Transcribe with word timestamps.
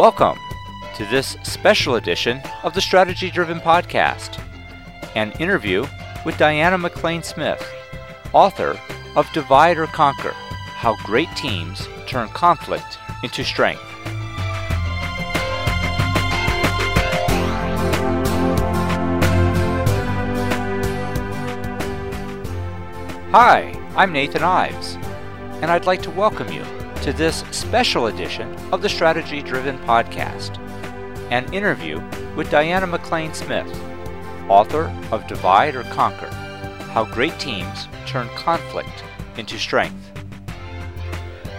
Welcome 0.00 0.38
to 0.94 1.04
this 1.04 1.36
special 1.42 1.96
edition 1.96 2.40
of 2.62 2.72
the 2.72 2.80
Strategy 2.80 3.30
Driven 3.30 3.60
Podcast, 3.60 4.42
an 5.14 5.32
interview 5.32 5.86
with 6.24 6.38
Diana 6.38 6.78
McLain 6.78 7.22
Smith, 7.22 7.62
author 8.32 8.80
of 9.14 9.30
Divide 9.34 9.76
or 9.76 9.86
Conquer 9.88 10.30
How 10.30 10.96
Great 11.04 11.28
Teams 11.36 11.86
Turn 12.06 12.28
Conflict 12.30 12.96
into 13.22 13.44
Strength. 13.44 13.82
Hi, 23.32 23.78
I'm 23.96 24.14
Nathan 24.14 24.44
Ives, 24.44 24.94
and 25.60 25.70
I'd 25.70 25.84
like 25.84 26.00
to 26.00 26.10
welcome 26.10 26.50
you 26.50 26.64
to 27.02 27.14
this 27.14 27.44
special 27.50 28.08
edition 28.08 28.54
of 28.72 28.82
the 28.82 28.88
Strategy 28.88 29.40
Driven 29.40 29.78
Podcast, 29.80 30.58
an 31.30 31.50
interview 31.54 31.98
with 32.36 32.50
Diana 32.50 32.86
McLain 32.86 33.34
Smith, 33.34 33.66
author 34.50 34.94
of 35.10 35.26
Divide 35.26 35.76
or 35.76 35.84
Conquer 35.84 36.28
How 36.92 37.06
Great 37.06 37.38
Teams 37.38 37.88
Turn 38.06 38.28
Conflict 38.36 39.02
into 39.38 39.58
Strength. 39.58 40.12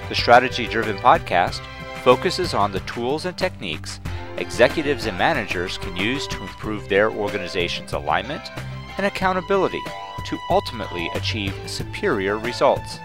The 0.09 0.15
Strategy 0.15 0.67
Driven 0.67 0.97
Podcast 0.97 1.61
focuses 2.03 2.53
on 2.53 2.71
the 2.71 2.81
tools 2.81 3.25
and 3.25 3.35
techniques 3.35 3.99
executives 4.37 5.07
and 5.07 5.17
managers 5.17 5.79
can 5.79 5.97
use 5.97 6.27
to 6.27 6.41
improve 6.41 6.87
their 6.87 7.09
organization's 7.09 7.93
alignment 7.93 8.51
and 8.98 9.07
accountability 9.07 9.81
to 10.27 10.37
ultimately 10.51 11.09
achieve 11.15 11.55
superior 11.65 12.37
results. 12.37 12.99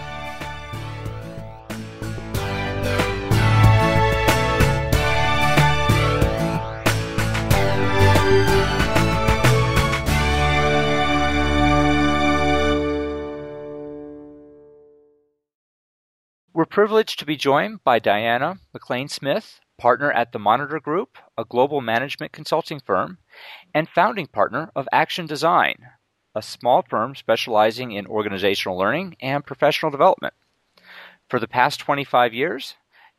We're 16.54 16.66
privileged 16.66 17.20
to 17.20 17.26
be 17.26 17.36
joined 17.36 17.84
by 17.84 18.00
Diana 18.00 18.56
McLain 18.74 19.12
Smith, 19.12 19.60
partner 19.78 20.10
at 20.10 20.32
the 20.32 20.40
Monitor 20.40 20.80
Group, 20.80 21.18
a 21.38 21.44
global 21.44 21.82
management 21.82 22.32
consulting 22.32 22.80
firm, 22.80 23.18
and 23.74 23.90
founding 23.90 24.28
partner 24.28 24.72
of 24.76 24.88
Action 24.92 25.26
Design, 25.26 25.76
a 26.34 26.42
small 26.42 26.82
firm 26.82 27.16
specializing 27.16 27.92
in 27.92 28.08
organizational 28.08 28.78
learning 28.78 29.16
and 29.20 29.46
professional 29.46 29.92
development. 29.92 30.34
For 31.30 31.40
the 31.40 31.48
past 31.48 31.80
25 31.80 32.34
years, 32.34 32.76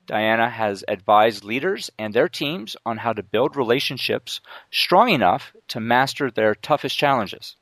Diana 0.06 0.48
has 0.48 0.84
advised 0.86 1.42
leaders 1.42 1.90
and 1.98 2.14
their 2.14 2.28
teams 2.28 2.76
on 2.86 2.98
how 2.98 3.12
to 3.12 3.22
build 3.22 3.56
relationships 3.56 4.40
strong 4.70 5.08
enough 5.08 5.52
to 5.68 5.80
master 5.80 6.30
their 6.30 6.54
toughest 6.54 6.96
challenges. 6.96 7.56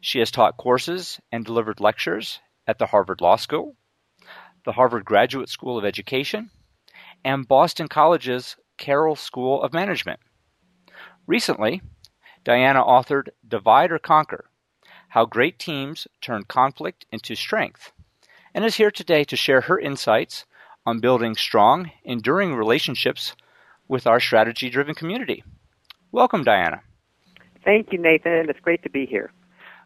She 0.00 0.20
has 0.20 0.30
taught 0.30 0.56
courses 0.56 1.20
and 1.32 1.44
delivered 1.44 1.80
lectures 1.80 2.38
at 2.66 2.78
the 2.78 2.86
Harvard 2.86 3.20
Law 3.20 3.36
School, 3.36 3.76
the 4.64 4.72
Harvard 4.72 5.04
Graduate 5.04 5.48
School 5.48 5.76
of 5.76 5.84
Education, 5.84 6.50
and 7.24 7.48
Boston 7.48 7.88
College's 7.88 8.56
Carroll 8.78 9.16
School 9.16 9.62
of 9.62 9.72
Management. 9.72 10.20
Recently, 11.26 11.82
Diana 12.44 12.84
authored 12.84 13.30
Divide 13.46 13.90
or 13.90 13.98
Conquer 13.98 14.44
How 15.08 15.24
Great 15.24 15.58
Teams 15.58 16.06
Turn 16.20 16.44
Conflict 16.44 17.04
into 17.10 17.34
Strength, 17.34 17.90
and 18.54 18.64
is 18.64 18.76
here 18.76 18.92
today 18.92 19.24
to 19.24 19.36
share 19.36 19.62
her 19.62 19.78
insights 19.78 20.44
on 20.86 21.00
building 21.00 21.34
strong, 21.34 21.90
enduring 22.04 22.54
relationships 22.54 23.34
with 23.88 24.06
our 24.06 24.20
strategy 24.20 24.70
driven 24.70 24.94
community. 24.94 25.42
Welcome, 26.12 26.44
Diana. 26.44 26.82
Thank 27.64 27.92
you, 27.92 27.98
Nathan. 27.98 28.48
It's 28.48 28.60
great 28.60 28.84
to 28.84 28.90
be 28.90 29.04
here. 29.04 29.32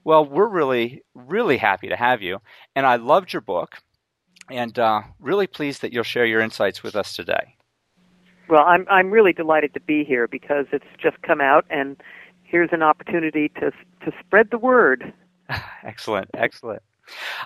Well, 0.04 0.26
we're 0.26 0.48
really, 0.48 1.02
really 1.14 1.56
happy 1.56 1.88
to 1.88 1.96
have 1.96 2.20
you, 2.20 2.40
and 2.76 2.84
I 2.84 2.96
loved 2.96 3.32
your 3.32 3.42
book 3.42 3.78
and 4.50 4.78
uh, 4.78 5.02
really 5.18 5.46
pleased 5.46 5.80
that 5.80 5.92
you'll 5.92 6.02
share 6.02 6.26
your 6.26 6.42
insights 6.42 6.82
with 6.82 6.94
us 6.96 7.16
today. 7.16 7.56
Well, 8.50 8.64
I'm 8.66 8.84
I'm 8.90 9.10
really 9.10 9.32
delighted 9.32 9.74
to 9.74 9.80
be 9.80 10.04
here 10.04 10.26
because 10.26 10.66
it's 10.72 10.84
just 11.00 11.22
come 11.22 11.40
out, 11.40 11.64
and 11.70 11.96
here's 12.42 12.70
an 12.72 12.82
opportunity 12.82 13.48
to 13.60 13.70
to 13.70 14.12
spread 14.20 14.48
the 14.50 14.58
word. 14.58 15.12
excellent, 15.84 16.30
excellent. 16.34 16.82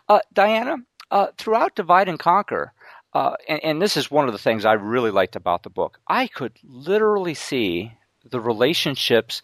Uh, 0.09 0.21
Diana, 0.33 0.79
uh, 1.11 1.29
throughout 1.37 1.77
Divide 1.77 2.09
and 2.09 2.19
Conquer, 2.19 2.73
uh, 3.13 3.35
and, 3.49 3.61
and 3.63 3.83
this 3.83 3.97
is 3.97 4.11
one 4.11 4.27
of 4.27 4.33
the 4.33 4.39
things 4.39 4.65
I 4.65 4.73
really 4.73 5.11
liked 5.11 5.37
about 5.37 5.63
the 5.63 5.71
book. 5.71 5.99
I 6.09 6.27
could 6.27 6.53
literally 6.65 7.35
see 7.35 7.93
the 8.31 8.41
relationships 8.41 9.43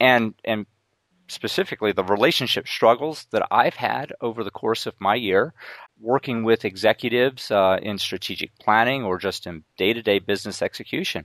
and 0.00 0.34
and 0.44 0.66
specifically 1.28 1.92
the 1.92 2.04
relationship 2.04 2.68
struggles 2.68 3.26
that 3.30 3.46
I've 3.50 3.74
had 3.74 4.12
over 4.20 4.44
the 4.44 4.50
course 4.50 4.86
of 4.86 4.94
my 5.00 5.14
year 5.14 5.54
working 6.00 6.44
with 6.44 6.64
executives 6.64 7.50
uh, 7.50 7.78
in 7.82 7.98
strategic 7.98 8.56
planning 8.58 9.02
or 9.02 9.18
just 9.18 9.46
in 9.46 9.64
day 9.76 9.92
to 9.92 10.02
day 10.02 10.18
business 10.18 10.62
execution. 10.62 11.24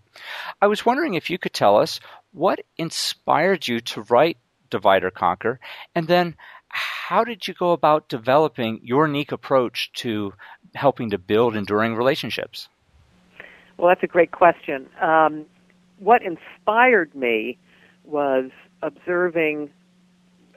I 0.62 0.68
was 0.68 0.86
wondering 0.86 1.16
if 1.16 1.30
you 1.30 1.38
could 1.38 1.54
tell 1.54 1.78
us 1.78 2.00
what 2.32 2.62
inspired 2.78 3.68
you 3.68 3.80
to 3.82 4.02
write 4.04 4.38
Divide 4.70 5.04
or 5.04 5.12
Conquer, 5.12 5.60
and 5.94 6.08
then 6.08 6.36
how 6.70 7.26
did 7.26 7.48
you 7.48 7.54
go 7.54 7.72
about 7.72 8.08
developing 8.08 8.80
your 8.84 9.06
unique 9.06 9.34
approach 9.34 9.92
to 9.94 10.34
helping 10.74 11.10
to 11.10 11.18
build 11.18 11.58
enduring 11.58 11.96
relationships? 11.96 12.70
Well, 13.78 13.90
that's 13.90 14.04
a 14.04 14.08
great 14.08 14.32
question. 14.32 14.88
Um, 15.02 15.46
what 16.00 16.22
inspired 16.24 17.14
me 17.14 17.58
was 18.06 18.52
observing, 18.82 19.70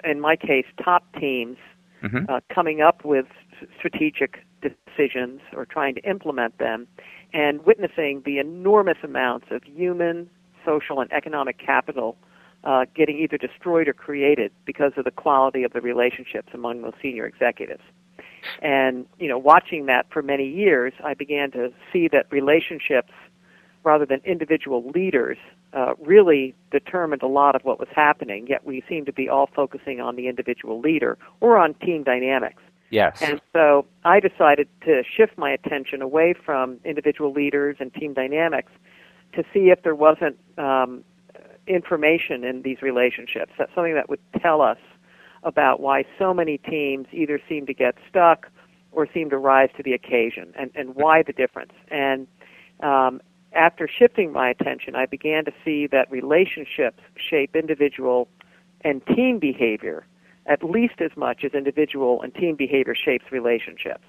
in 0.05 0.21
my 0.21 0.37
case, 0.37 0.67
top 0.83 1.05
teams 1.19 1.57
mm-hmm. 2.05 2.25
uh, 2.29 2.41
coming 2.55 2.81
up 2.81 3.05
with 3.05 3.27
strategic 3.79 4.45
decisions 4.63 5.41
or 5.55 5.65
trying 5.65 5.95
to 5.95 6.01
implement 6.03 6.59
them, 6.59 6.87
and 7.33 7.65
witnessing 7.65 8.23
the 8.25 8.39
enormous 8.39 8.99
amounts 9.03 9.47
of 9.51 9.63
human, 9.65 10.29
social, 10.65 11.01
and 11.01 11.13
economic 11.13 11.59
capital 11.59 12.17
uh, 12.65 12.87
getting 12.95 13.19
either 13.19 13.37
destroyed 13.37 13.89
or 13.89 13.93
created 13.93 14.51
because 14.65 14.93
of 14.97 15.05
the 15.05 15.11
quality 15.11 15.65
of 15.65 15.73
the 15.73 15.81
relationships 15.81 16.49
among 16.55 16.83
those 16.83 16.95
senior 17.03 17.27
executives. 17.27 17.83
And 18.61 19.07
you 19.19 19.29
know, 19.29 19.39
watching 19.39 19.87
that 19.87 20.07
for 20.11 20.23
many 20.23 20.49
years, 20.49 20.93
I 21.03 21.15
began 21.15 21.51
to 21.53 21.73
see 21.93 22.09
that 22.09 22.27
relationships, 22.31 23.13
rather 23.85 24.07
than 24.07 24.21
individual 24.25 24.91
leaders, 24.95 25.39
uh, 25.75 25.95
really 25.99 26.55
determined 26.71 27.23
a 27.23 27.27
lot 27.27 27.57
of 27.57 27.63
what 27.65 27.79
was 27.79 27.89
happening. 27.95 28.47
Yet 28.47 28.65
we 28.65 28.83
seem 28.89 29.05
to 29.07 29.13
be 29.13 29.29
all 29.29 29.49
focusing 29.55 30.01
on 30.01 30.17
the 30.17 30.29
individual 30.29 30.81
leader 30.81 31.19
or 31.41 31.57
on 31.59 31.75
team 31.75 32.03
dynamics. 32.05 32.63
Yes. 32.91 33.21
And 33.23 33.41
so 33.53 33.87
I 34.05 34.21
decided 34.21 34.69
to 34.85 35.03
shift 35.17 35.37
my 35.37 35.51
attention 35.51 36.01
away 36.01 36.35
from 36.47 36.79
individual 36.85 37.33
leaders 37.33 37.77
and 37.81 37.93
team 37.93 38.15
dynamics 38.15 38.71
to 39.33 39.43
see 39.53 39.71
if 39.71 39.83
there 39.83 39.97
wasn't 39.97 40.39
um, 40.59 41.03
information 41.67 42.45
in 42.45 42.63
these 42.63 42.83
relationships. 42.83 43.53
That's 43.59 43.75
something 43.75 43.95
that 43.95 44.09
would 44.09 44.21
tell 44.41 44.61
us 44.63 44.79
about 45.43 45.81
why 45.81 46.05
so 46.19 46.33
many 46.33 46.59
teams 46.59 47.07
either 47.13 47.41
seem 47.49 47.67
to 47.67 47.75
get 47.75 47.97
stuck 48.09 48.49
or 48.93 49.09
seem 49.13 49.29
to 49.31 49.39
rise 49.39 49.71
to 49.77 49.83
the 49.83 49.93
occasion, 49.93 50.55
and, 50.57 50.71
and 50.77 50.95
why 50.95 51.23
the 51.23 51.33
difference. 51.33 51.73
And 51.91 52.29
um, 52.81 53.21
after 53.55 53.89
shifting 53.89 54.33
my 54.33 54.51
attention, 54.51 54.95
I 54.97 55.07
began 55.07 55.45
to 55.45 55.53
see 55.65 55.87
that 55.89 56.11
relationships 56.11 57.01
shape 57.17 57.55
individual 57.55 58.29
and 58.83 59.05
team 59.07 59.39
behavior 59.39 60.07
at 60.47 60.63
least 60.63 61.01
as 61.01 61.11
much 61.17 61.45
as 61.45 61.53
individual 61.55 62.21
and 62.23 62.35
team 62.35 62.55
behavior 62.57 62.95
shapes 62.95 63.25
relationships. 63.31 64.05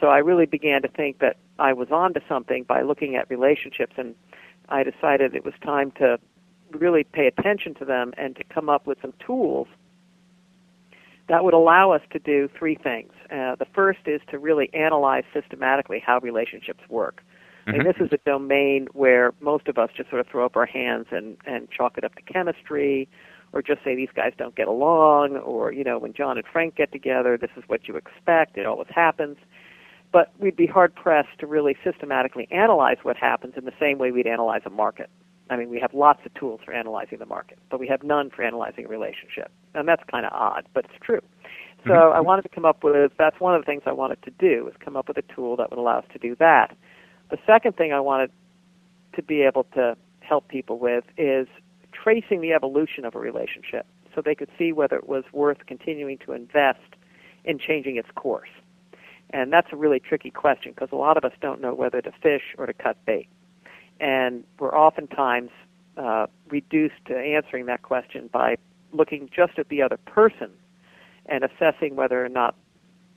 So 0.00 0.08
I 0.08 0.18
really 0.18 0.46
began 0.46 0.82
to 0.82 0.88
think 0.88 1.18
that 1.18 1.36
I 1.58 1.72
was 1.72 1.88
onto 1.90 2.20
something 2.28 2.64
by 2.64 2.82
looking 2.82 3.16
at 3.16 3.28
relationships, 3.30 3.94
and 3.96 4.14
I 4.68 4.82
decided 4.82 5.34
it 5.34 5.44
was 5.44 5.54
time 5.64 5.90
to 5.92 6.18
really 6.72 7.04
pay 7.04 7.26
attention 7.26 7.74
to 7.76 7.84
them 7.84 8.12
and 8.16 8.36
to 8.36 8.44
come 8.44 8.68
up 8.68 8.86
with 8.86 8.98
some 9.00 9.14
tools 9.24 9.68
that 11.28 11.42
would 11.42 11.54
allow 11.54 11.90
us 11.90 12.02
to 12.12 12.18
do 12.20 12.48
three 12.56 12.76
things. 12.76 13.12
Uh, 13.24 13.56
the 13.56 13.66
first 13.74 14.00
is 14.06 14.20
to 14.30 14.38
really 14.38 14.70
analyze 14.72 15.24
systematically 15.34 16.00
how 16.04 16.20
relationships 16.20 16.84
work. 16.88 17.22
Mm-hmm. 17.66 17.80
And 17.80 17.88
this 17.88 17.96
is 18.00 18.12
a 18.12 18.18
domain 18.28 18.86
where 18.92 19.32
most 19.40 19.66
of 19.68 19.76
us 19.76 19.90
just 19.96 20.08
sort 20.08 20.20
of 20.20 20.28
throw 20.28 20.46
up 20.46 20.56
our 20.56 20.66
hands 20.66 21.06
and, 21.10 21.36
and 21.46 21.70
chalk 21.70 21.98
it 21.98 22.04
up 22.04 22.14
to 22.14 22.22
chemistry, 22.22 23.08
or 23.52 23.62
just 23.62 23.82
say 23.82 23.94
these 23.94 24.10
guys 24.14 24.32
don't 24.36 24.54
get 24.54 24.68
along, 24.68 25.36
or, 25.38 25.72
you 25.72 25.82
know, 25.84 25.98
when 25.98 26.12
John 26.12 26.36
and 26.36 26.46
Frank 26.46 26.76
get 26.76 26.92
together, 26.92 27.36
this 27.36 27.50
is 27.56 27.64
what 27.66 27.88
you 27.88 27.96
expect, 27.96 28.56
it 28.58 28.66
always 28.66 28.88
happens. 28.94 29.36
But 30.12 30.32
we'd 30.38 30.56
be 30.56 30.66
hard 30.66 30.94
pressed 30.94 31.38
to 31.40 31.46
really 31.46 31.76
systematically 31.82 32.48
analyze 32.50 32.98
what 33.02 33.16
happens 33.16 33.54
in 33.56 33.64
the 33.64 33.72
same 33.80 33.98
way 33.98 34.12
we'd 34.12 34.26
analyze 34.26 34.62
a 34.64 34.70
market. 34.70 35.10
I 35.48 35.56
mean, 35.56 35.68
we 35.68 35.80
have 35.80 35.94
lots 35.94 36.20
of 36.26 36.34
tools 36.34 36.60
for 36.64 36.72
analyzing 36.72 37.18
the 37.18 37.26
market, 37.26 37.58
but 37.70 37.78
we 37.80 37.86
have 37.88 38.02
none 38.02 38.30
for 38.30 38.42
analyzing 38.42 38.84
a 38.84 38.88
relationship. 38.88 39.50
And 39.74 39.88
that's 39.88 40.02
kind 40.10 40.26
of 40.26 40.32
odd, 40.32 40.66
but 40.74 40.84
it's 40.86 40.94
true. 41.02 41.20
So 41.84 41.90
mm-hmm. 41.90 42.16
I 42.16 42.20
wanted 42.20 42.42
to 42.42 42.48
come 42.48 42.64
up 42.64 42.82
with, 42.82 43.12
that's 43.18 43.38
one 43.40 43.54
of 43.54 43.62
the 43.62 43.66
things 43.66 43.82
I 43.86 43.92
wanted 43.92 44.22
to 44.22 44.30
do, 44.30 44.66
is 44.68 44.74
come 44.84 44.96
up 44.96 45.06
with 45.06 45.18
a 45.18 45.34
tool 45.34 45.56
that 45.56 45.70
would 45.70 45.78
allow 45.78 45.98
us 45.98 46.04
to 46.12 46.18
do 46.18 46.34
that. 46.40 46.76
The 47.30 47.38
second 47.46 47.76
thing 47.76 47.92
I 47.92 48.00
wanted 48.00 48.30
to 49.14 49.22
be 49.22 49.42
able 49.42 49.64
to 49.74 49.96
help 50.20 50.48
people 50.48 50.78
with 50.78 51.04
is 51.16 51.48
tracing 51.92 52.40
the 52.40 52.52
evolution 52.52 53.04
of 53.04 53.14
a 53.14 53.18
relationship 53.18 53.86
so 54.14 54.20
they 54.20 54.34
could 54.34 54.50
see 54.58 54.72
whether 54.72 54.96
it 54.96 55.08
was 55.08 55.24
worth 55.32 55.66
continuing 55.66 56.18
to 56.18 56.32
invest 56.32 56.80
in 57.44 57.58
changing 57.58 57.96
its 57.96 58.08
course. 58.14 58.48
And 59.30 59.52
that's 59.52 59.68
a 59.72 59.76
really 59.76 60.00
tricky 60.00 60.30
question 60.30 60.72
because 60.72 60.90
a 60.92 60.96
lot 60.96 61.16
of 61.16 61.24
us 61.24 61.32
don't 61.40 61.60
know 61.60 61.74
whether 61.74 62.00
to 62.00 62.12
fish 62.22 62.54
or 62.58 62.66
to 62.66 62.72
cut 62.72 62.96
bait 63.06 63.28
and 64.00 64.44
we're 64.58 64.76
oftentimes 64.76 65.50
uh, 65.96 66.26
reduced 66.48 67.04
to 67.06 67.16
answering 67.16 67.66
that 67.66 67.82
question 67.82 68.28
by 68.32 68.56
looking 68.92 69.28
just 69.34 69.58
at 69.58 69.68
the 69.68 69.82
other 69.82 69.96
person 69.96 70.50
and 71.26 71.44
assessing 71.44 71.96
whether 71.96 72.24
or 72.24 72.28
not 72.28 72.54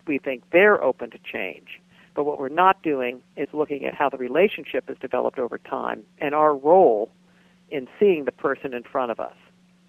we 0.08 0.18
think 0.18 0.44
they're 0.52 0.82
open 0.84 1.12
to 1.12 1.20
change. 1.20 1.80
But 2.19 2.25
what 2.25 2.38
we're 2.38 2.50
not 2.50 2.83
doing 2.83 3.21
is 3.38 3.48
looking 3.54 3.86
at 3.86 3.94
how 3.94 4.10
the 4.10 4.18
relationship 4.18 4.89
has 4.89 4.98
developed 4.98 5.39
over 5.39 5.57
time 5.57 6.04
and 6.18 6.36
our 6.36 6.54
role 6.54 7.10
in 7.69 7.88
seeing 7.98 8.25
the 8.25 8.33
person 8.33 8.74
in 8.74 8.83
front 8.83 9.10
of 9.10 9.21
us. 9.21 9.38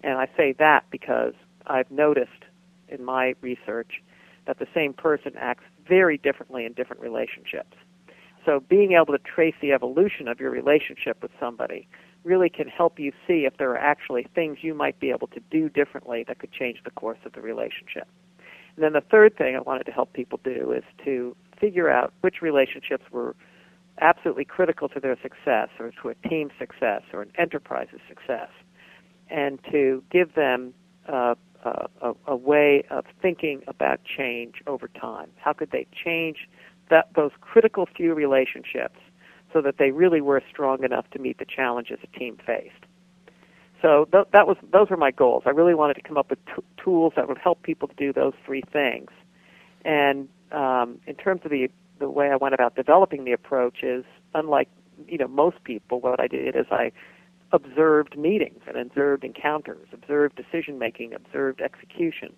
And 0.04 0.16
I 0.16 0.28
say 0.36 0.54
that 0.60 0.84
because 0.92 1.34
I've 1.66 1.90
noticed 1.90 2.44
in 2.88 3.04
my 3.04 3.34
research 3.40 4.00
that 4.46 4.60
the 4.60 4.68
same 4.72 4.92
person 4.92 5.32
acts 5.36 5.64
very 5.88 6.18
differently 6.18 6.64
in 6.64 6.72
different 6.72 7.02
relationships. 7.02 7.76
So 8.46 8.60
being 8.60 8.92
able 8.92 9.12
to 9.12 9.18
trace 9.18 9.56
the 9.60 9.72
evolution 9.72 10.28
of 10.28 10.38
your 10.38 10.52
relationship 10.52 11.20
with 11.22 11.32
somebody 11.40 11.88
really 12.22 12.48
can 12.48 12.68
help 12.68 13.00
you 13.00 13.10
see 13.26 13.44
if 13.44 13.56
there 13.56 13.72
are 13.72 13.76
actually 13.76 14.28
things 14.36 14.58
you 14.62 14.72
might 14.72 15.00
be 15.00 15.10
able 15.10 15.26
to 15.26 15.40
do 15.50 15.68
differently 15.68 16.24
that 16.28 16.38
could 16.38 16.52
change 16.52 16.78
the 16.84 16.92
course 16.92 17.18
of 17.24 17.32
the 17.32 17.40
relationship. 17.40 18.06
And 18.76 18.84
then 18.84 18.92
the 18.92 19.00
third 19.10 19.36
thing 19.36 19.56
I 19.56 19.60
wanted 19.60 19.84
to 19.86 19.92
help 19.92 20.12
people 20.12 20.38
do 20.44 20.70
is 20.70 20.84
to 21.04 21.34
figure 21.60 21.90
out 21.90 22.12
which 22.20 22.42
relationships 22.42 23.04
were 23.10 23.36
absolutely 24.00 24.44
critical 24.44 24.88
to 24.88 25.00
their 25.00 25.16
success 25.20 25.68
or 25.78 25.90
to 26.02 26.08
a 26.08 26.28
team's 26.28 26.52
success 26.58 27.02
or 27.12 27.22
an 27.22 27.30
enterprise's 27.38 28.00
success 28.08 28.48
and 29.28 29.58
to 29.70 30.02
give 30.10 30.34
them 30.34 30.72
uh, 31.08 31.34
a, 31.64 32.12
a 32.26 32.36
way 32.36 32.82
of 32.90 33.04
thinking 33.20 33.62
about 33.68 34.00
change 34.04 34.62
over 34.66 34.88
time. 34.88 35.30
How 35.36 35.52
could 35.52 35.70
they 35.70 35.86
change 35.92 36.48
that 36.88 37.08
those 37.14 37.30
critical 37.40 37.86
few 37.96 38.14
relationships 38.14 38.98
so 39.52 39.60
that 39.62 39.78
they 39.78 39.90
really 39.90 40.20
were 40.20 40.42
strong 40.48 40.84
enough 40.84 41.08
to 41.10 41.18
meet 41.18 41.38
the 41.38 41.44
challenges 41.44 41.98
a 42.02 42.18
team 42.18 42.36
faced. 42.46 42.84
So 43.82 44.06
th- 44.12 44.26
that 44.32 44.46
was 44.46 44.56
those 44.72 44.90
were 44.90 44.96
my 44.96 45.10
goals. 45.10 45.44
I 45.46 45.50
really 45.50 45.74
wanted 45.74 45.94
to 45.94 46.02
come 46.02 46.16
up 46.16 46.30
with 46.30 46.44
t- 46.46 46.62
tools 46.82 47.14
that 47.16 47.28
would 47.28 47.38
help 47.38 47.62
people 47.62 47.88
to 47.88 47.94
do 47.94 48.12
those 48.12 48.34
three 48.44 48.62
things. 48.72 49.10
And 49.84 50.28
um, 50.52 50.98
in 51.06 51.14
terms 51.14 51.42
of 51.44 51.50
the 51.50 51.68
the 51.98 52.08
way 52.08 52.30
I 52.30 52.36
went 52.36 52.54
about 52.54 52.74
developing 52.76 53.24
the 53.24 53.32
approach 53.32 53.82
is 53.82 54.04
unlike 54.34 54.68
you 55.06 55.18
know 55.18 55.28
most 55.28 55.62
people. 55.64 56.00
What 56.00 56.20
I 56.20 56.26
did 56.26 56.56
is 56.56 56.66
I 56.70 56.92
observed 57.52 58.16
meetings 58.16 58.62
and 58.66 58.76
observed 58.76 59.24
encounters, 59.24 59.88
observed 59.92 60.36
decision 60.36 60.78
making, 60.78 61.14
observed 61.14 61.60
execution, 61.60 62.32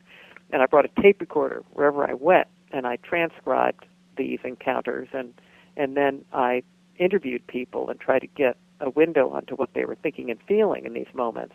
and 0.52 0.62
I 0.62 0.66
brought 0.66 0.84
a 0.84 1.00
tape 1.02 1.20
recorder 1.20 1.62
wherever 1.72 2.08
I 2.08 2.14
went, 2.14 2.48
and 2.72 2.86
I 2.86 2.96
transcribed 2.96 3.86
these 4.16 4.40
encounters 4.44 5.08
and 5.12 5.32
and 5.76 5.96
then 5.96 6.24
I 6.32 6.62
interviewed 6.98 7.46
people 7.46 7.88
and 7.88 7.98
tried 7.98 8.20
to 8.20 8.26
get 8.26 8.56
a 8.80 8.90
window 8.90 9.30
onto 9.30 9.54
what 9.54 9.70
they 9.74 9.84
were 9.84 9.94
thinking 9.94 10.30
and 10.30 10.38
feeling 10.46 10.84
in 10.84 10.92
these 10.92 11.12
moments. 11.14 11.54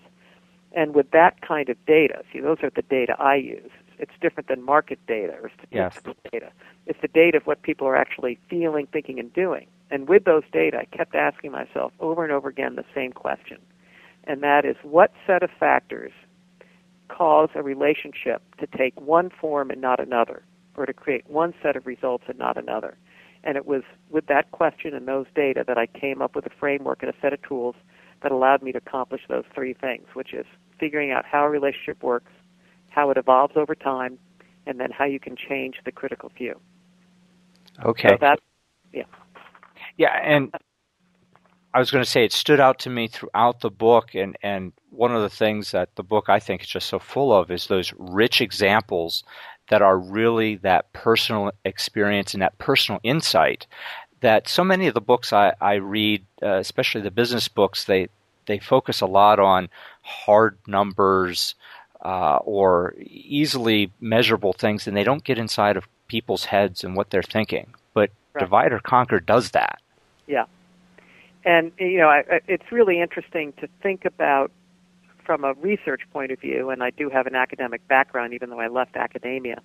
And 0.74 0.96
with 0.96 1.12
that 1.12 1.42
kind 1.42 1.70
of 1.70 1.78
data, 1.86 2.24
see, 2.32 2.40
those 2.40 2.58
are 2.64 2.72
the 2.76 2.82
data 2.82 3.16
I 3.20 3.36
use. 3.36 3.72
It's 4.00 4.12
different 4.22 4.48
than 4.48 4.64
market 4.64 5.00
data 5.08 5.34
or 5.42 5.50
statistical 5.50 6.16
yes. 6.24 6.32
data. 6.32 6.52
It's 6.86 7.00
the 7.02 7.08
data 7.08 7.38
of 7.38 7.48
what 7.48 7.62
people 7.62 7.88
are 7.88 7.96
actually 7.96 8.40
feeling, 8.50 8.88
thinking, 8.88 9.20
and 9.20 9.34
doing. 9.34 9.68
And 9.90 10.08
with 10.08 10.26
those 10.26 10.44
data, 10.52 10.80
I 10.80 10.98
kept 10.98 11.16
asking 11.16 11.52
myself 11.52 11.94
over 12.00 12.24
and 12.24 12.32
over 12.32 12.50
again 12.50 12.76
the 12.76 12.86
same 12.94 13.12
question. 13.12 13.58
And 14.26 14.44
that 14.44 14.66
is 14.66 14.76
what 14.84 15.12
set 15.26 15.42
of 15.42 15.50
factors 15.60 16.12
cause 17.08 17.50
a 17.56 17.64
relationship 17.64 18.44
to 18.60 18.68
take 18.68 19.00
one 19.00 19.30
form 19.30 19.72
and 19.72 19.82
not 19.82 20.00
another? 20.00 20.44
or 20.78 20.86
to 20.86 20.94
create 20.94 21.28
one 21.28 21.54
set 21.62 21.76
of 21.76 21.86
results 21.86 22.24
and 22.28 22.38
not 22.38 22.56
another. 22.56 22.98
And 23.44 23.58
it 23.58 23.66
was 23.66 23.82
with 24.10 24.28
that 24.28 24.52
question 24.52 24.94
and 24.94 25.08
those 25.08 25.26
data 25.36 25.64
that 25.68 25.78
I 25.78 25.88
came 25.88 26.22
up 26.22 26.36
with 26.36 26.46
a 26.46 26.52
framework 26.60 27.02
and 27.02 27.10
a 27.10 27.16
set 27.22 27.34
of 27.34 27.42
tools 27.42 27.76
that 28.22 28.32
allowed 28.32 28.62
me 28.62 28.72
to 28.72 28.78
accomplish 28.78 29.22
those 29.28 29.44
three 29.54 29.74
things, 29.74 30.08
which 30.14 30.34
is 30.34 30.46
figuring 30.80 31.12
out 31.12 31.26
how 31.26 31.44
a 31.44 31.50
relationship 31.50 32.02
works, 32.04 32.32
how 32.98 33.12
it 33.12 33.18
evolves 33.18 33.56
over 33.56 33.76
time, 33.76 34.18
and 34.66 34.80
then 34.80 34.90
how 34.90 35.06
you 35.06 35.20
can 35.20 35.36
change 35.36 35.76
the 35.86 35.92
critical 35.92 36.32
few. 36.36 36.60
Okay. 37.86 38.10
So 38.10 38.18
that, 38.22 38.40
yeah. 38.92 39.04
Yeah, 39.98 40.20
and 40.24 40.52
I 41.76 41.80
was 41.80 41.92
going 41.92 42.04
to 42.04 42.10
say 42.10 42.26
it 42.26 42.34
stood 42.34 42.60
out 42.60 42.80
to 42.80 42.90
me 42.90 43.08
throughout 43.08 43.60
the 43.60 43.70
book, 43.70 44.16
and, 44.16 44.36
and 44.42 44.74
one 44.90 45.16
of 45.16 45.22
the 45.22 45.30
things 45.30 45.72
that 45.74 45.96
the 45.96 46.02
book 46.02 46.28
I 46.28 46.40
think 46.40 46.64
is 46.64 46.68
just 46.68 46.90
so 46.90 46.98
full 46.98 47.32
of 47.32 47.52
is 47.52 47.68
those 47.68 47.94
rich 48.00 48.42
examples 48.42 49.24
that 49.70 49.84
are 49.84 50.00
really 50.00 50.56
that 50.56 50.92
personal 50.94 51.52
experience 51.66 52.34
and 52.34 52.42
that 52.42 52.58
personal 52.58 53.00
insight 53.04 53.68
that 54.22 54.48
so 54.48 54.64
many 54.64 54.88
of 54.88 54.96
the 54.96 55.02
books 55.02 55.32
I, 55.32 55.54
I 55.62 55.76
read, 55.76 56.26
uh, 56.42 56.56
especially 56.56 57.02
the 57.02 57.12
business 57.12 57.48
books, 57.48 57.84
they 57.84 58.08
they 58.48 58.58
focus 58.58 59.02
a 59.02 59.06
lot 59.06 59.40
on 59.40 59.70
hard 60.02 60.58
numbers 60.66 61.54
uh, 62.02 62.38
or 62.38 62.94
easily 63.00 63.92
measurable 64.00 64.54
things, 64.54 64.88
and 64.88 64.96
they 64.96 65.04
don't 65.04 65.24
get 65.24 65.38
inside 65.38 65.78
of 65.78 65.88
people's 66.08 66.46
heads 66.46 66.84
and 66.84 66.96
what 66.96 67.10
they're 67.10 67.24
thinking. 67.24 67.74
But 67.94 68.12
right. 68.34 68.42
Divide 68.42 68.74
or 68.74 68.80
Conquer 68.80 69.20
does 69.20 69.52
that. 69.52 69.80
Yeah, 70.28 70.46
and 71.44 71.72
you 71.80 71.98
know, 71.98 72.10
I, 72.10 72.42
it's 72.48 72.72
really 72.72 73.02
interesting 73.02 73.54
to 73.54 73.68
think 73.82 74.06
about 74.06 74.52
from 75.26 75.44
a 75.44 75.54
research 75.54 76.02
point 76.14 76.32
of 76.32 76.40
view, 76.40 76.70
and 76.70 76.82
I 76.82 76.90
do 76.90 77.10
have 77.10 77.28
an 77.28 77.36
academic 77.36 77.86
background, 77.88 78.34
even 78.34 78.50
though 78.50 78.62
I 78.62 78.68
left 78.68 78.96
academia. 78.96 79.62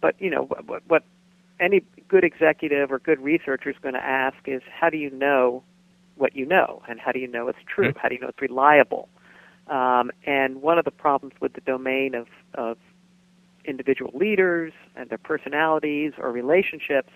But 0.00 0.14
you 0.20 0.30
know, 0.30 0.42
what, 0.44 0.82
what 0.86 1.02
any 1.58 1.82
good 2.08 2.22
executive 2.22 2.92
or 2.92 2.98
good 2.98 3.20
researcher 3.20 3.70
is 3.70 3.76
going 3.82 3.94
to 3.94 4.04
ask 4.04 4.36
is, 4.46 4.62
how 4.70 4.90
do 4.90 4.96
you 4.96 5.10
know 5.10 5.62
what 6.16 6.36
you 6.36 6.46
know, 6.46 6.82
and 6.88 7.00
how 7.00 7.12
do 7.12 7.18
you 7.18 7.26
know 7.26 7.48
it's 7.48 7.58
true? 7.66 7.88
Mm-hmm. 7.88 7.98
How 7.98 8.08
do 8.08 8.14
you 8.14 8.20
know 8.20 8.28
it's 8.28 8.40
reliable? 8.40 9.08
Um, 9.68 10.10
and 10.24 10.62
one 10.62 10.78
of 10.78 10.84
the 10.84 10.90
problems 10.90 11.34
with 11.40 11.54
the 11.54 11.60
domain 11.60 12.14
of, 12.14 12.28
of 12.54 12.78
individual 13.64 14.12
leaders 14.14 14.72
and 14.94 15.10
their 15.10 15.18
personalities 15.18 16.12
or 16.18 16.30
relationships 16.30 17.10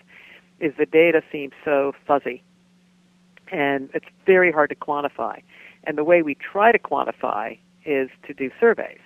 is 0.59 0.73
the 0.77 0.85
data 0.85 1.23
seems 1.31 1.53
so 1.63 1.93
fuzzy, 2.05 2.43
and 3.51 3.89
it's 3.93 4.05
very 4.25 4.51
hard 4.51 4.69
to 4.69 4.75
quantify. 4.75 5.41
And 5.85 5.97
the 5.97 6.03
way 6.03 6.21
we 6.21 6.35
try 6.35 6.71
to 6.71 6.77
quantify 6.79 7.57
is 7.85 8.09
to 8.27 8.33
do 8.33 8.51
surveys. 8.59 8.99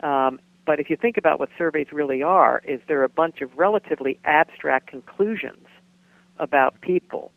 Um, 0.00 0.40
but 0.64 0.80
if 0.80 0.90
you 0.90 0.96
think 0.96 1.16
about 1.16 1.38
what 1.38 1.48
surveys 1.56 1.88
really 1.92 2.22
are, 2.22 2.62
is 2.66 2.80
they're 2.88 3.04
a 3.04 3.08
bunch 3.08 3.40
of 3.40 3.56
relatively 3.56 4.18
abstract 4.24 4.88
conclusions 4.88 5.66
about 6.38 6.80
people 6.80 7.32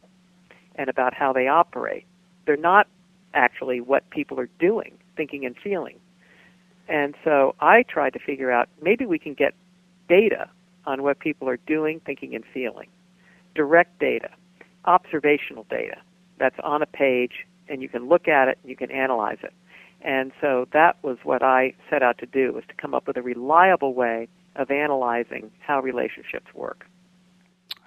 and 0.75 0.89
about 0.89 1.13
how 1.13 1.33
they 1.33 1.47
operate. 1.47 2.05
They're 2.45 2.57
not 2.57 2.87
actually 3.33 3.81
what 3.81 4.09
people 4.09 4.39
are 4.39 4.49
doing, 4.59 4.97
thinking 5.15 5.45
and 5.45 5.55
feeling. 5.63 5.99
And 6.87 7.15
so 7.23 7.55
I 7.59 7.83
tried 7.83 8.13
to 8.13 8.19
figure 8.19 8.51
out 8.51 8.69
maybe 8.81 9.05
we 9.05 9.19
can 9.19 9.33
get 9.33 9.53
data 10.07 10.49
on 10.85 11.01
what 11.01 11.19
people 11.19 11.49
are 11.49 11.57
doing, 11.57 11.99
thinking, 12.05 12.35
and 12.35 12.43
feeling. 12.53 12.87
Direct 13.55 13.99
data, 13.99 14.29
observational 14.85 15.65
data 15.69 15.97
that's 16.37 16.57
on 16.63 16.81
a 16.81 16.85
page 16.85 17.45
and 17.67 17.81
you 17.81 17.89
can 17.89 18.07
look 18.07 18.27
at 18.27 18.47
it 18.47 18.59
and 18.61 18.69
you 18.69 18.75
can 18.75 18.91
analyze 18.91 19.37
it. 19.41 19.53
And 20.01 20.31
so 20.39 20.67
that 20.71 20.97
was 21.01 21.17
what 21.23 21.41
I 21.41 21.73
set 21.89 22.03
out 22.03 22.19
to 22.19 22.25
do 22.25 22.53
was 22.53 22.63
to 22.67 22.75
come 22.75 22.93
up 22.93 23.07
with 23.07 23.17
a 23.17 23.21
reliable 23.21 23.93
way 23.93 24.27
of 24.55 24.69
analyzing 24.69 25.51
how 25.59 25.81
relationships 25.81 26.53
work. 26.53 26.85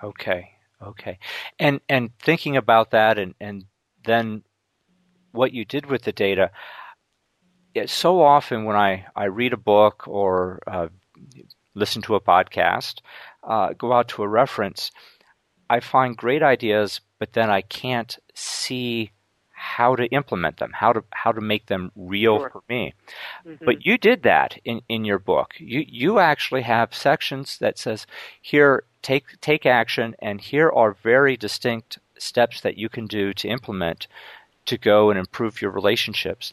Okay. 0.02 0.50
Okay. 0.82 1.18
And 1.58 1.80
and 1.88 2.10
thinking 2.18 2.56
about 2.56 2.90
that 2.90 3.18
and, 3.18 3.34
and 3.40 3.64
then 4.04 4.42
what 5.32 5.52
you 5.52 5.64
did 5.64 5.86
with 5.86 6.02
the 6.02 6.12
data, 6.12 6.50
so 7.86 8.20
often 8.22 8.64
when 8.64 8.76
I, 8.76 9.06
I 9.14 9.24
read 9.24 9.52
a 9.52 9.58
book 9.58 10.06
or 10.06 10.60
uh, 10.66 10.88
listen 11.74 12.02
to 12.02 12.14
a 12.14 12.20
podcast, 12.20 13.00
uh, 13.42 13.72
go 13.72 13.92
out 13.92 14.08
to 14.08 14.22
a 14.22 14.28
reference, 14.28 14.90
I 15.70 15.80
find 15.80 16.16
great 16.16 16.42
ideas, 16.42 17.00
but 17.18 17.32
then 17.32 17.50
I 17.50 17.60
can't 17.62 18.18
see 18.34 19.12
how 19.58 19.96
to 19.96 20.06
implement 20.06 20.58
them, 20.58 20.70
how 20.72 20.92
to 20.92 21.04
how 21.12 21.32
to 21.32 21.40
make 21.40 21.66
them 21.66 21.90
real 21.96 22.38
sure. 22.38 22.50
for 22.50 22.62
me. 22.68 22.94
Mm-hmm. 23.44 23.64
But 23.64 23.84
you 23.84 23.98
did 23.98 24.22
that 24.22 24.56
in, 24.64 24.82
in 24.88 25.04
your 25.04 25.18
book. 25.18 25.54
You 25.58 25.84
you 25.86 26.18
actually 26.20 26.62
have 26.62 26.94
sections 26.94 27.58
that 27.58 27.76
says 27.76 28.06
here 28.40 28.84
take 29.02 29.40
take 29.40 29.66
action 29.66 30.14
and 30.20 30.40
here 30.40 30.70
are 30.70 30.92
very 31.02 31.36
distinct 31.36 31.98
steps 32.18 32.60
that 32.60 32.78
you 32.78 32.88
can 32.88 33.06
do 33.06 33.32
to 33.34 33.48
implement 33.48 34.06
to 34.66 34.78
go 34.78 35.10
and 35.10 35.18
improve 35.18 35.60
your 35.60 35.70
relationships. 35.70 36.52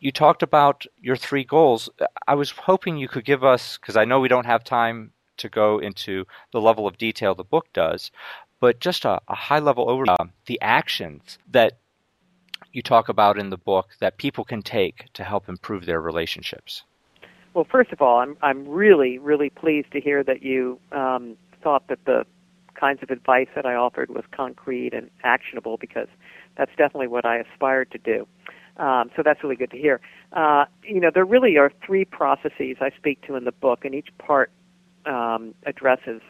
You 0.00 0.12
talked 0.12 0.42
about 0.42 0.84
your 1.00 1.16
three 1.16 1.44
goals. 1.44 1.88
I 2.26 2.34
was 2.34 2.50
hoping 2.50 2.96
you 2.96 3.08
could 3.08 3.24
give 3.24 3.44
us 3.44 3.78
because 3.78 3.96
I 3.96 4.04
know 4.04 4.20
we 4.20 4.28
don't 4.28 4.46
have 4.46 4.64
time 4.64 5.12
to 5.38 5.48
go 5.48 5.78
into 5.78 6.26
the 6.52 6.60
level 6.60 6.86
of 6.86 6.98
detail 6.98 7.34
the 7.34 7.44
book 7.44 7.66
does, 7.72 8.10
but 8.60 8.80
just 8.80 9.04
a, 9.04 9.20
a 9.28 9.34
high 9.34 9.60
level 9.60 9.86
overview 9.86 10.30
the 10.46 10.60
actions 10.60 11.38
that 11.50 11.78
you 12.72 12.82
talk 12.82 13.08
about 13.08 13.38
in 13.38 13.50
the 13.50 13.56
book 13.56 13.88
that 14.00 14.18
people 14.18 14.44
can 14.44 14.62
take 14.62 15.12
to 15.14 15.24
help 15.24 15.48
improve 15.48 15.86
their 15.86 16.00
relationships? 16.00 16.82
Well, 17.54 17.66
first 17.70 17.92
of 17.92 18.02
all, 18.02 18.18
I'm 18.18 18.36
I'm 18.42 18.68
really 18.68 19.18
really 19.18 19.50
pleased 19.50 19.90
to 19.92 20.00
hear 20.00 20.22
that 20.24 20.42
you 20.42 20.78
um, 20.92 21.36
thought 21.62 21.88
that 21.88 22.04
the 22.04 22.24
kinds 22.78 23.02
of 23.02 23.10
advice 23.10 23.48
that 23.56 23.66
I 23.66 23.74
offered 23.74 24.10
was 24.10 24.24
concrete 24.30 24.94
and 24.94 25.10
actionable 25.24 25.76
because 25.76 26.06
that's 26.56 26.70
definitely 26.76 27.08
what 27.08 27.24
I 27.24 27.38
aspired 27.38 27.90
to 27.90 27.98
do. 27.98 28.26
Um, 28.78 29.10
so 29.16 29.22
that's 29.24 29.42
really 29.42 29.56
good 29.56 29.70
to 29.72 29.78
hear. 29.78 30.00
Uh, 30.32 30.66
you 30.82 31.00
know, 31.00 31.10
there 31.12 31.24
really 31.24 31.56
are 31.56 31.72
three 31.84 32.04
processes 32.04 32.76
I 32.80 32.90
speak 32.96 33.20
to 33.26 33.34
in 33.34 33.44
the 33.44 33.52
book, 33.52 33.84
and 33.84 33.94
each 33.94 34.08
part 34.18 34.50
um, 35.06 35.54
addresses 35.66 36.22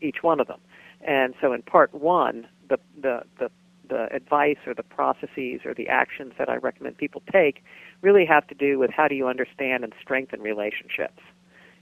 each 0.00 0.22
one 0.22 0.40
of 0.40 0.46
them. 0.46 0.60
And 1.00 1.34
so 1.40 1.52
in 1.52 1.62
part 1.62 1.92
one, 1.94 2.46
the, 2.68 2.78
the, 3.00 3.22
the 3.38 3.50
the 3.88 4.12
advice 4.12 4.56
or 4.66 4.74
the 4.74 4.82
processes 4.82 5.60
or 5.64 5.74
the 5.74 5.88
actions 5.88 6.32
that 6.38 6.48
I 6.48 6.56
recommend 6.56 6.98
people 6.98 7.22
take 7.32 7.62
really 8.02 8.26
have 8.26 8.46
to 8.48 8.54
do 8.54 8.78
with 8.78 8.90
how 8.90 9.08
do 9.08 9.14
you 9.14 9.28
understand 9.28 9.84
and 9.84 9.92
strengthen 10.00 10.40
relationships. 10.40 11.22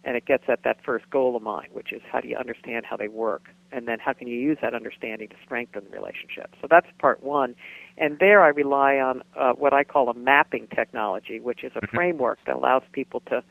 And 0.06 0.16
it 0.16 0.26
gets 0.26 0.44
at 0.48 0.62
that 0.64 0.84
first 0.84 1.08
goal 1.08 1.34
of 1.34 1.42
mine, 1.42 1.68
which 1.72 1.92
is 1.92 2.02
how 2.10 2.20
do 2.20 2.28
you 2.28 2.36
understand 2.36 2.84
how 2.84 2.96
they 2.96 3.08
work? 3.08 3.48
And 3.72 3.88
then 3.88 3.98
how 3.98 4.12
can 4.12 4.28
you 4.28 4.38
use 4.38 4.58
that 4.60 4.74
understanding 4.74 5.28
to 5.28 5.34
strengthen 5.42 5.84
the 5.84 5.90
relationship. 5.90 6.54
So 6.60 6.66
that's 6.70 6.86
part 6.98 7.22
one. 7.22 7.54
And 7.96 8.18
there 8.18 8.42
I 8.42 8.48
rely 8.48 8.96
on 8.96 9.22
uh, 9.38 9.52
what 9.52 9.72
I 9.72 9.82
call 9.82 10.10
a 10.10 10.14
mapping 10.14 10.66
technology, 10.68 11.40
which 11.40 11.64
is 11.64 11.72
a 11.74 11.80
mm-hmm. 11.80 11.96
framework 11.96 12.38
that 12.46 12.56
allows 12.56 12.82
people 12.92 13.20
to 13.28 13.42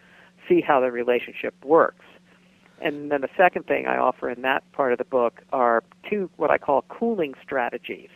see 0.48 0.62
how 0.62 0.79
the 0.79 0.91
relationship 0.91 1.55
works. 1.65 2.05
And 2.79 3.12
then 3.12 3.22
the 3.22 3.29
second 3.36 3.65
thing 3.65 3.88
I 3.88 3.98
offer 3.98 4.29
in 4.29 4.41
that 4.43 4.69
part 4.74 4.91
of 4.91 4.98
the 4.98 5.05
book 5.05 5.41
are 5.51 5.83
two 6.10 6.29
what 6.36 6.51
I 6.51 6.57
call 6.57 6.83
cooling 6.89 7.33
strategies 7.41 8.10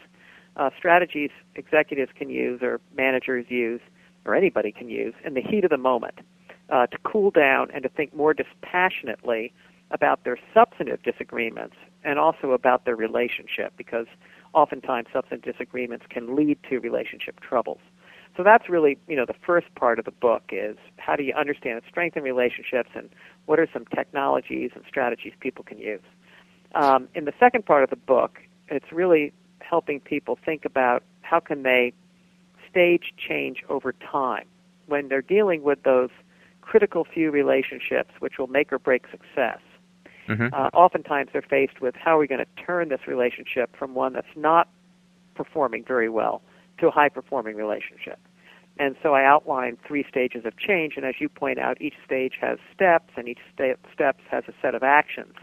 uh, 0.57 0.71
strategies 0.77 1.29
executives 1.55 2.11
can 2.15 2.29
use 2.29 2.61
or 2.61 2.81
managers 2.95 3.45
use 3.49 3.81
or 4.25 4.35
anybody 4.35 4.71
can 4.71 4.89
use 4.89 5.13
in 5.23 5.33
the 5.35 5.41
heat 5.41 5.63
of 5.63 5.69
the 5.69 5.77
moment 5.77 6.19
uh, 6.69 6.87
to 6.87 6.97
cool 7.03 7.31
down 7.31 7.69
and 7.73 7.83
to 7.83 7.89
think 7.89 8.13
more 8.15 8.33
dispassionately 8.33 9.53
about 9.91 10.23
their 10.23 10.37
substantive 10.53 11.01
disagreements 11.03 11.75
and 12.03 12.19
also 12.19 12.51
about 12.51 12.85
their 12.85 12.95
relationship 12.95 13.73
because 13.77 14.05
oftentimes 14.53 15.07
substantive 15.13 15.53
disagreements 15.53 16.05
can 16.09 16.35
lead 16.35 16.57
to 16.69 16.79
relationship 16.79 17.39
troubles. 17.39 17.79
So 18.35 18.43
that's 18.43 18.69
really, 18.69 18.97
you 19.07 19.15
know, 19.15 19.25
the 19.25 19.35
first 19.45 19.73
part 19.75 19.97
of 19.97 20.05
the 20.05 20.11
book 20.11 20.43
is 20.51 20.77
how 20.97 21.15
do 21.15 21.23
you 21.23 21.33
understand 21.33 21.77
and 21.77 21.85
strengthen 21.89 22.21
relationships 22.21 22.89
and 22.93 23.09
what 23.45 23.59
are 23.59 23.67
some 23.73 23.85
technologies 23.95 24.71
and 24.75 24.83
strategies 24.87 25.33
people 25.39 25.63
can 25.63 25.79
use. 25.79 26.01
Um, 26.75 27.07
in 27.15 27.25
the 27.25 27.33
second 27.39 27.65
part 27.65 27.83
of 27.83 27.89
the 27.89 27.95
book, 27.95 28.39
it's 28.67 28.91
really 28.91 29.33
helping 29.59 29.99
people 29.99 30.37
think 30.45 30.65
about 30.65 31.03
how 31.21 31.39
can 31.39 31.63
they 31.63 31.93
stage 32.69 33.13
change 33.17 33.63
over 33.69 33.93
time 33.93 34.45
when 34.85 35.07
they're 35.07 35.21
dealing 35.21 35.63
with 35.63 35.81
those 35.83 36.09
critical 36.67 37.05
few 37.05 37.31
relationships 37.31 38.11
which 38.19 38.33
will 38.37 38.47
make 38.47 38.73
or 38.73 38.79
break 38.79 39.05
success. 39.09 39.59
Mm-hmm. 40.27 40.53
Uh, 40.53 40.69
oftentimes 40.73 41.29
they're 41.31 41.41
faced 41.41 41.79
with 41.79 41.95
how 41.95 42.17
are 42.17 42.19
we 42.19 42.27
going 42.27 42.43
to 42.43 42.63
turn 42.63 42.89
this 42.89 43.07
relationship 43.07 43.73
from 43.77 43.95
one 43.95 44.11
that's 44.11 44.35
not 44.35 44.67
performing 45.33 45.85
very 45.85 46.09
well 46.09 46.41
to 46.79 46.87
a 46.87 46.91
high 46.91 47.07
performing 47.07 47.55
relationship. 47.55 48.19
And 48.79 48.95
so 49.01 49.15
I 49.15 49.23
outline 49.23 49.77
three 49.87 50.05
stages 50.07 50.45
of 50.45 50.57
change, 50.57 50.93
and 50.97 51.05
as 51.05 51.15
you 51.19 51.29
point 51.29 51.57
out, 51.57 51.81
each 51.81 51.95
stage 52.05 52.33
has 52.41 52.59
steps, 52.75 53.11
and 53.15 53.27
each 53.27 53.39
st- 53.55 53.79
steps 53.91 54.23
has 54.29 54.43
a 54.47 54.53
set 54.61 54.75
of 54.75 54.83
actions. 54.83 55.33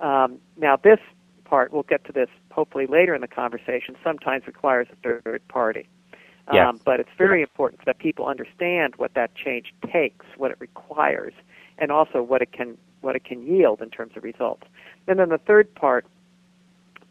Um, 0.00 0.38
now, 0.56 0.76
this 0.76 0.98
part, 1.44 1.72
we'll 1.72 1.84
get 1.84 2.04
to 2.06 2.12
this 2.12 2.28
hopefully 2.50 2.86
later 2.86 3.14
in 3.14 3.20
the 3.20 3.28
conversation, 3.28 3.94
sometimes 4.02 4.46
requires 4.46 4.88
a 4.90 4.96
third 4.96 5.42
party. 5.48 5.86
Yes. 6.52 6.68
Um, 6.68 6.80
but 6.84 7.00
it's 7.00 7.10
very 7.16 7.40
important 7.40 7.84
that 7.86 7.98
people 7.98 8.26
understand 8.26 8.94
what 8.96 9.14
that 9.14 9.34
change 9.34 9.72
takes, 9.90 10.26
what 10.36 10.50
it 10.50 10.58
requires, 10.60 11.32
and 11.78 11.90
also 11.90 12.22
what 12.22 12.42
it 12.42 12.52
can 12.52 12.76
what 13.00 13.16
it 13.16 13.24
can 13.24 13.46
yield 13.46 13.82
in 13.82 13.90
terms 13.90 14.12
of 14.16 14.24
results. 14.24 14.64
And 15.06 15.18
then 15.18 15.28
the 15.28 15.38
third 15.38 15.74
part 15.74 16.06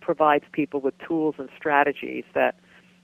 provides 0.01 0.43
people 0.51 0.81
with 0.81 0.95
tools 0.99 1.35
and 1.37 1.49
strategies 1.55 2.25
that 2.33 2.55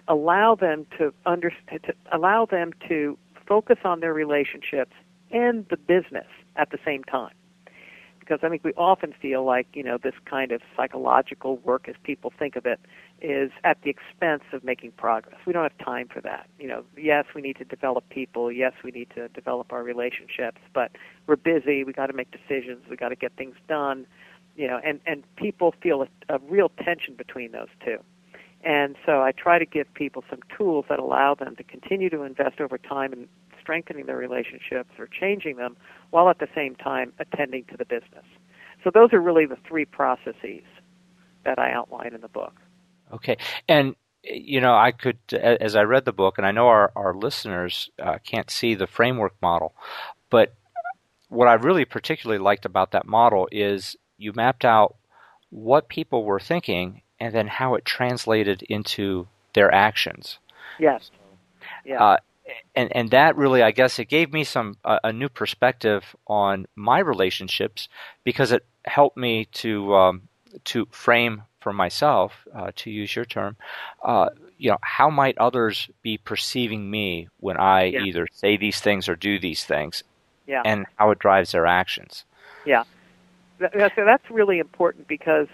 allow 0.08 0.56
them 0.56 0.86
to 0.98 1.14
understand, 1.26 1.84
to 1.84 1.94
allow 2.12 2.46
them 2.46 2.74
to 2.88 3.18
focus 3.48 3.78
on 3.84 4.00
their 4.00 4.14
relationships 4.14 4.94
and 5.32 5.68
the 5.70 5.78
business 5.78 6.28
at 6.56 6.72
the 6.72 6.80
same 6.84 7.04
time 7.04 7.34
because 8.30 8.46
I 8.46 8.50
think 8.50 8.64
we 8.64 8.74
often 8.74 9.14
feel 9.20 9.44
like, 9.44 9.68
you 9.74 9.82
know, 9.82 9.98
this 9.98 10.14
kind 10.26 10.52
of 10.52 10.62
psychological 10.78 11.58
work, 11.58 11.90
as 11.90 11.96
people 12.04 12.32
think 12.38 12.56
of 12.56 12.66
it, 12.68 12.80
is 13.22 13.52
at 13.64 13.82
the 13.84 13.90
expense 13.90 14.44
of 14.54 14.64
making 14.64 14.92
progress. 14.92 15.38
We 15.46 15.54
don't 15.54 15.64
have 15.64 15.78
time 15.86 16.08
for 16.08 16.22
that. 16.22 16.48
You 16.60 16.68
know, 16.68 16.84
yes, 16.98 17.26
we 17.36 17.42
need 17.42 17.58
to 17.58 17.66
develop 17.66 18.08
people. 18.10 18.52
Yes, 18.52 18.74
we 18.84 18.92
need 18.92 19.10
to 19.16 19.28
develop 19.30 19.72
our 19.74 19.84
relationships, 19.84 20.62
but 20.74 20.92
we're 21.28 21.36
busy. 21.36 21.84
We 21.84 21.94
got 21.94 22.08
to 22.08 22.14
make 22.14 22.30
decisions. 22.32 22.86
We 22.90 22.96
got 22.96 23.10
to 23.10 23.16
get 23.16 23.34
things 23.36 23.56
done. 23.68 24.06
You 24.56 24.68
know, 24.68 24.80
and 24.84 25.00
and 25.06 25.24
people 25.36 25.74
feel 25.82 26.04
a, 26.04 26.36
a 26.36 26.40
real 26.50 26.70
tension 26.84 27.16
between 27.16 27.52
those 27.52 27.70
two. 27.84 27.98
And 28.64 28.96
so 29.06 29.22
I 29.22 29.32
try 29.32 29.58
to 29.58 29.66
give 29.66 29.94
people 29.94 30.24
some 30.30 30.40
tools 30.58 30.86
that 30.90 31.00
allow 31.00 31.34
them 31.34 31.56
to 31.56 31.64
continue 31.64 32.10
to 32.10 32.24
invest 32.24 32.60
over 32.60 32.78
time 32.78 33.14
in 33.14 33.28
strengthening 33.62 34.06
their 34.06 34.18
relationships 34.18 34.90
or 34.98 35.08
changing 35.08 35.56
them 35.58 35.78
while 36.10 36.30
at 36.30 36.40
the 36.40 36.48
same 36.54 36.76
time 36.76 37.14
attending 37.20 37.64
to 37.66 37.78
the 37.78 37.86
business. 37.86 38.26
So 38.84 38.92
those 38.94 39.14
are 39.14 39.22
really 39.22 39.46
the 39.46 39.58
three 39.68 39.86
processes 39.86 40.64
that 41.46 41.60
I 41.60 41.72
outline 41.72 42.14
in 42.14 42.22
the 42.22 42.28
book. 42.28 42.54
Okay. 43.14 43.38
And 43.68 43.96
you 44.24 44.60
know, 44.60 44.76
I 44.76 44.92
could, 44.92 45.18
as 45.34 45.76
I 45.76 45.84
read 45.84 46.06
the 46.06 46.12
book, 46.12 46.38
and 46.38 46.46
I 46.46 46.52
know 46.52 46.68
our, 46.68 46.92
our 46.96 47.14
listeners 47.14 47.90
uh, 48.02 48.18
can't 48.24 48.52
see 48.52 48.76
the 48.76 48.86
framework 48.86 49.34
model, 49.42 49.74
but 50.30 50.54
what 51.30 51.48
I 51.48 51.54
really 51.54 51.86
particularly 51.86 52.42
liked 52.42 52.66
about 52.66 52.92
that 52.92 53.06
model 53.06 53.48
is 53.52 53.96
you 54.18 54.34
mapped 54.34 54.66
out 54.66 54.96
what 55.50 55.88
people 55.88 56.26
were 56.26 56.40
thinking 56.40 57.02
and 57.20 57.34
then 57.34 57.48
how 57.48 57.76
it 57.76 57.86
translated 57.86 58.64
into 58.64 59.28
their 59.54 59.74
actions. 59.74 60.40
Yes. 60.80 61.12
Yeah. 61.86 62.04
Uh, 62.04 62.18
and 62.76 62.96
and 62.96 63.12
that 63.12 63.36
really, 63.36 63.62
I 63.62 63.70
guess, 63.72 64.00
it 64.00 64.06
gave 64.06 64.34
me 64.34 64.44
some 64.44 64.78
uh, 64.84 65.00
a 65.04 65.14
new 65.14 65.30
perspective 65.30 66.16
on 66.26 66.66
my 66.76 66.98
relationships 67.00 67.88
because 68.24 68.52
it 68.52 68.66
helped 68.86 69.18
me 69.18 69.46
to 69.54 69.94
um, 69.94 70.22
to 70.66 70.88
frame 70.90 71.44
for 71.60 71.74
myself, 71.74 72.34
uh, 72.56 72.72
to 72.76 72.90
use 72.90 73.16
your 73.16 73.26
term, 73.26 73.56
uh, 74.04 74.30
you 74.58 74.70
know, 74.70 74.78
how 74.82 75.10
might 75.10 75.38
others 75.38 75.90
be 76.02 76.18
perceiving 76.18 76.90
me 76.90 77.28
when 77.40 77.58
I 77.58 77.86
yeah. 77.86 78.02
either 78.02 78.28
say 78.34 78.58
these 78.58 78.82
things 78.82 79.08
or 79.08 79.16
do 79.16 79.40
these 79.40 79.64
things, 79.66 80.04
yeah. 80.48 80.62
and 80.66 80.86
how 80.98 81.12
it 81.12 81.20
drives 81.20 81.52
their 81.52 81.66
actions. 81.66 82.26
Yeah, 82.66 82.84
so 83.60 84.06
that's 84.06 84.30
really 84.30 84.60
important 84.60 85.08
because 85.08 85.48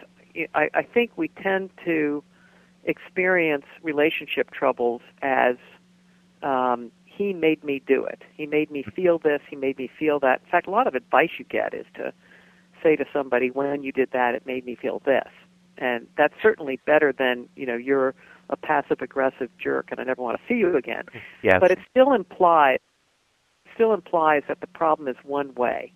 I, 0.53 0.69
I 0.73 0.83
think 0.83 1.11
we 1.15 1.27
tend 1.29 1.69
to 1.85 2.23
experience 2.83 3.65
relationship 3.81 4.51
troubles 4.51 5.01
as 5.21 5.55
um, 6.43 6.91
he 7.05 7.33
made 7.33 7.63
me 7.63 7.81
do 7.85 8.05
it. 8.05 8.21
He 8.35 8.45
made 8.45 8.69
me 8.69 8.83
feel 8.83 9.17
this. 9.17 9.41
He 9.49 9.55
made 9.55 9.77
me 9.77 9.89
feel 9.97 10.19
that. 10.19 10.41
In 10.45 10.51
fact, 10.51 10.67
a 10.67 10.71
lot 10.71 10.87
of 10.87 10.95
advice 10.95 11.31
you 11.39 11.45
get 11.45 11.73
is 11.73 11.85
to 11.95 12.13
say 12.83 12.95
to 12.95 13.05
somebody, 13.11 13.49
"When 13.49 13.83
you 13.83 13.91
did 13.91 14.11
that, 14.11 14.35
it 14.35 14.45
made 14.45 14.65
me 14.65 14.75
feel 14.75 15.01
this," 15.05 15.29
and 15.77 16.07
that's 16.17 16.33
certainly 16.41 16.79
better 16.85 17.13
than 17.17 17.47
you 17.55 17.65
know 17.65 17.75
you're 17.75 18.13
a 18.49 18.55
passive 18.55 19.01
aggressive 19.01 19.49
jerk 19.57 19.87
and 19.91 19.99
I 19.99 20.03
never 20.03 20.21
want 20.21 20.37
to 20.37 20.43
see 20.47 20.59
you 20.59 20.75
again. 20.77 21.05
Yes. 21.41 21.57
But 21.59 21.71
it 21.71 21.79
still 21.89 22.13
implies 22.13 22.79
still 23.73 23.93
implies 23.93 24.43
that 24.47 24.61
the 24.61 24.67
problem 24.67 25.07
is 25.07 25.17
one 25.23 25.53
way. 25.55 25.91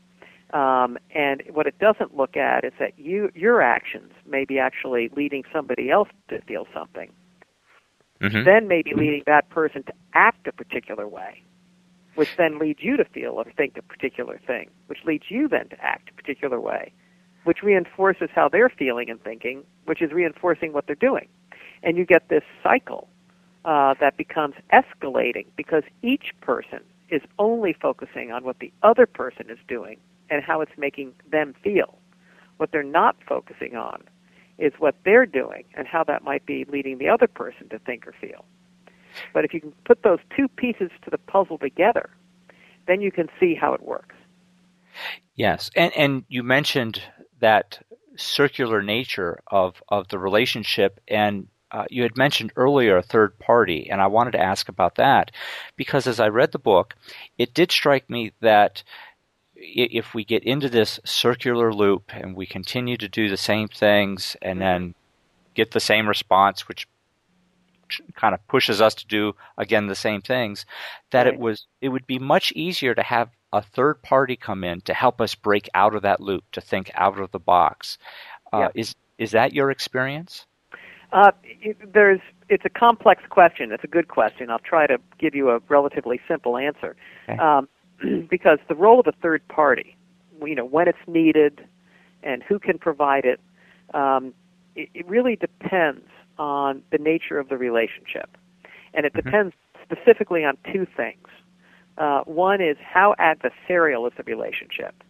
Um, 0.52 0.98
and 1.14 1.44
what 1.52 1.68
it 1.68 1.78
doesn't 1.78 2.18
look 2.18 2.36
at 2.36 2.64
is 2.64 2.74
that 2.80 2.98
you 2.98 3.30
your 3.36 3.62
actions 3.62 4.12
may 4.26 4.46
be 4.46 4.60
actually 4.60 5.10
leading 5.16 5.44
somebody 5.54 5.92
else 5.92 6.10
to 6.30 6.42
feel 6.42 6.68
something 6.74 7.12
mm-hmm. 8.22 8.44
then 8.44 8.68
maybe 8.68 8.94
leading 8.96 9.24
that 9.26 9.50
person 9.50 9.84
to 9.84 9.94
act 10.14 10.48
a 10.48 10.52
particular 10.52 11.08
way, 11.08 11.42
which 12.16 12.36
then 12.38 12.60
leads 12.60 12.80
you 12.82 12.98
to 12.98 13.06
feel 13.06 13.32
or 13.32 13.46
think 13.56 13.78
a 13.78 13.82
particular 13.82 14.40
thing, 14.46 14.70
which 14.88 15.00
leads 15.06 15.26
you 15.30 15.48
then 15.48 15.70
to 15.70 15.82
act 15.84 16.10
a 16.10 16.14
particular 16.14 16.60
way, 16.60 16.92
which 17.44 17.64
reinforces 17.64 18.30
how 18.34 18.50
they're 18.50 18.70
feeling 18.70 19.10
and 19.10 19.22
thinking, 19.24 19.64
which 19.86 20.02
is 20.02 20.12
reinforcing 20.12 20.74
what 20.74 20.88
they're 20.88 20.96
doing. 20.96 21.28
And 21.84 21.98
you 21.98 22.06
get 22.06 22.30
this 22.30 22.44
cycle 22.64 23.08
uh, 23.66 23.96
that 24.00 24.18
becomes 24.18 24.56
escalating 24.74 25.46
because 25.56 25.84
each 26.02 26.34
person 26.42 26.80
is 27.10 27.22
only 27.40 27.74
focusing 27.74 28.32
on 28.32 28.44
what 28.44 28.60
the 28.60 28.72
other 28.84 29.06
person 29.06 29.50
is 29.50 29.58
doing 29.68 29.98
and 30.30 30.44
how 30.44 30.62
it's 30.62 30.72
making 30.78 31.14
them 31.32 31.56
feel. 31.64 31.98
What 32.58 32.72
they're 32.72 32.84
not 32.84 33.16
focusing 33.28 33.76
on 33.76 34.04
is 34.58 34.74
what 34.80 34.96
they're 35.06 35.26
doing 35.26 35.64
and 35.76 35.88
how 35.88 36.04
that 36.04 36.24
might 36.24 36.46
be 36.46 36.66
leading 36.66 36.98
the 36.98 37.10
other 37.10 37.28
person 37.28 37.70
to 37.70 37.80
think 37.80 38.06
or 38.06 38.14
feel. 38.20 38.46
But 39.34 39.46
if 39.46 39.54
you 39.54 39.62
can 39.62 39.74
put 39.86 40.04
those 40.04 40.20
two 40.36 40.48
pieces 40.48 40.92
to 41.04 41.10
the 41.10 41.18
puzzle 41.18 41.58
together, 41.58 42.10
then 42.88 43.02
you 43.02 43.12
can 43.12 43.28
see 43.40 43.56
how 43.56 43.74
it 43.74 43.82
works. 43.82 44.16
Yes, 45.36 45.70
and 45.76 45.96
and 45.96 46.26
you 46.28 46.44
mentioned 46.44 47.02
that 47.40 47.80
circular 48.16 48.82
nature 48.82 49.42
of 49.48 49.82
of 49.90 50.08
the 50.10 50.20
relationship, 50.20 51.00
and 51.08 51.48
uh, 51.72 51.86
you 51.90 52.04
had 52.04 52.18
mentioned 52.18 52.52
earlier 52.56 52.98
a 52.98 53.04
third 53.04 53.38
party, 53.40 53.90
and 53.90 54.02
I 54.02 54.08
wanted 54.08 54.32
to 54.32 54.42
ask 54.42 54.70
about 54.70 54.96
that 54.96 55.32
because 55.76 56.08
as 56.08 56.20
I 56.20 56.28
read 56.28 56.52
the 56.52 56.60
book, 56.60 56.96
it 57.38 57.54
did 57.54 57.72
strike 57.72 58.10
me 58.10 58.34
that 58.42 58.84
if 59.56 60.14
we 60.14 60.24
get 60.24 60.44
into 60.44 60.70
this 60.70 61.00
circular 61.06 61.74
loop 61.74 62.12
and 62.14 62.36
we 62.36 62.46
continue 62.46 62.98
to 62.98 63.10
do 63.10 63.30
the 63.30 63.38
same 63.38 63.68
things 63.68 64.36
and 64.42 64.62
then 64.62 64.96
get 65.54 65.72
the 65.72 65.80
same 65.80 66.08
response, 66.08 66.68
which 66.68 66.88
kind 68.16 68.34
of 68.34 68.48
pushes 68.48 68.82
us 68.82 68.96
to 68.96 69.08
do 69.08 69.34
again 69.58 69.88
the 69.88 69.96
same 69.96 70.22
things, 70.22 70.66
that 71.12 71.26
right. 71.26 71.34
it 71.34 71.40
was 71.40 71.68
it 71.82 71.90
would 71.90 72.08
be 72.08 72.20
much 72.20 72.52
easier 72.54 72.96
to 72.96 73.04
have 73.04 73.30
a 73.52 73.62
third 73.62 74.02
party 74.02 74.36
come 74.36 74.64
in 74.64 74.82
to 74.82 74.94
help 74.94 75.22
us 75.22 75.36
break 75.36 75.70
out 75.74 75.96
of 75.96 76.02
that 76.04 76.20
loop, 76.20 76.44
to 76.52 76.62
think 76.62 76.92
out 76.96 77.20
of 77.20 77.32
the 77.32 77.40
box. 77.40 77.98
Uh, 78.54 78.60
yep. 78.60 78.72
Is 78.76 78.96
is 79.18 79.32
that 79.32 79.54
your 79.54 79.70
experience? 79.70 80.46
Uh, 81.12 81.32
there's 81.94 82.22
it's 82.50 82.66
a 82.66 82.70
complex 82.70 83.24
question. 83.30 83.72
It's 83.72 83.84
a 83.84 83.88
good 83.88 84.08
question. 84.08 84.50
I'll 84.50 84.60
try 84.60 84.88
to 84.88 84.98
give 85.18 85.36
you 85.36 85.50
a 85.50 85.60
relatively 85.70 86.20
simple 86.28 86.58
answer. 86.58 86.96
Okay. 87.28 87.40
Um, 87.40 87.68
because 88.30 88.60
the 88.68 88.76
role 88.76 89.00
of 89.00 89.08
a 89.08 89.12
third 89.12 89.48
party, 89.48 89.96
you 90.44 90.56
know, 90.56 90.66
when 90.66 90.88
it's 90.88 90.98
needed 91.08 91.68
and 92.24 92.44
who 92.44 92.60
can 92.60 92.78
provide 92.78 93.26
it, 93.26 93.40
um, 93.94 94.34
it, 94.76 94.90
it 94.94 95.08
really 95.08 95.36
depends 95.36 96.06
on 96.38 96.82
the 96.92 96.98
nature 96.98 97.38
of 97.38 97.50
the 97.50 97.58
relationship. 97.58 98.38
And 98.94 99.06
it 99.06 99.14
mm-hmm. 99.14 99.28
depends 99.28 99.54
specifically 99.84 100.46
on 100.46 100.58
two 100.72 100.88
things. 100.96 101.28
Uh, 102.00 102.22
one 102.24 102.62
is 102.62 102.78
how 102.82 103.14
adversarial 103.20 104.08
is 104.08 104.14
the 104.18 104.24
relationship, 104.24 105.04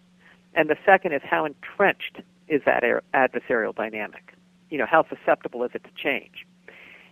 and 0.55 0.69
the 0.69 0.77
second 0.85 1.13
is 1.13 1.21
how 1.23 1.45
entrenched 1.45 2.21
is 2.47 2.61
that 2.65 2.83
adversarial 3.13 3.75
dynamic. 3.75 4.33
You 4.69 4.79
know, 4.79 4.85
how 4.85 5.05
susceptible 5.07 5.63
is 5.63 5.71
it 5.73 5.83
to 5.83 5.91
change? 5.95 6.45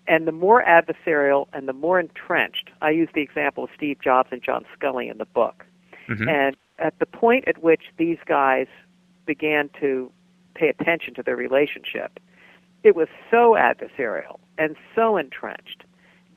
And 0.08 0.28
the 0.28 0.32
more 0.32 0.64
adversarial 0.64 1.48
and 1.54 1.68
the 1.68 1.74
more 1.74 2.00
entrenched, 2.00 2.70
I 2.82 2.92
use 2.92 3.10
the 3.14 3.22
example 3.22 3.66
of 3.66 3.70
Steve 3.76 4.00
Jobs 4.02 4.30
and 4.32 4.42
John 4.42 4.66
Sculley 4.76 5.12
in 5.12 5.18
the 5.18 5.26
book. 5.26 5.66
Mm-hmm. 6.08 6.30
And 6.30 6.58
at 6.80 6.98
the 7.00 7.06
point 7.06 7.48
at 7.48 7.62
which 7.62 7.84
these 7.98 8.18
guys 8.26 8.68
began 9.26 9.70
to 9.82 10.12
pay 10.56 10.70
attention 10.70 11.14
to 11.16 11.24
their 11.24 11.36
relationship, 11.36 12.20
it 12.84 12.96
was 12.96 13.10
so 13.30 13.54
adversarial 13.54 14.40
and 14.58 14.76
so 14.96 15.18
entrenched. 15.18 15.84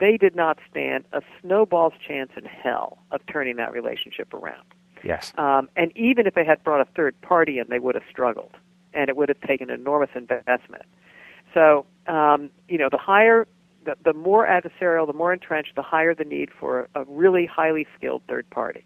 They 0.01 0.17
did 0.17 0.35
not 0.35 0.57
stand 0.69 1.05
a 1.13 1.21
snowball's 1.39 1.93
chance 2.05 2.31
in 2.35 2.43
hell 2.43 2.97
of 3.11 3.21
turning 3.31 3.55
that 3.57 3.71
relationship 3.71 4.33
around. 4.33 4.67
Yes. 5.03 5.31
Um, 5.37 5.69
and 5.75 5.95
even 5.95 6.27
if 6.27 6.33
they 6.33 6.43
had 6.43 6.63
brought 6.63 6.81
a 6.81 6.89
third 6.95 7.13
party 7.21 7.59
in, 7.59 7.65
they 7.69 7.79
would 7.79 7.95
have 7.95 8.03
struggled, 8.09 8.53
and 8.93 9.09
it 9.09 9.15
would 9.15 9.29
have 9.29 9.41
taken 9.41 9.69
enormous 9.69 10.09
investment. 10.15 10.85
So, 11.53 11.85
um, 12.07 12.49
you 12.67 12.77
know, 12.77 12.89
the 12.89 12.97
higher, 12.97 13.47
the, 13.85 13.95
the 14.03 14.13
more 14.13 14.47
adversarial, 14.47 15.05
the 15.05 15.13
more 15.13 15.31
entrenched, 15.33 15.75
the 15.75 15.81
higher 15.81 16.13
the 16.15 16.23
need 16.23 16.49
for 16.59 16.89
a 16.95 17.03
really 17.05 17.45
highly 17.45 17.85
skilled 17.95 18.23
third 18.27 18.49
party. 18.49 18.83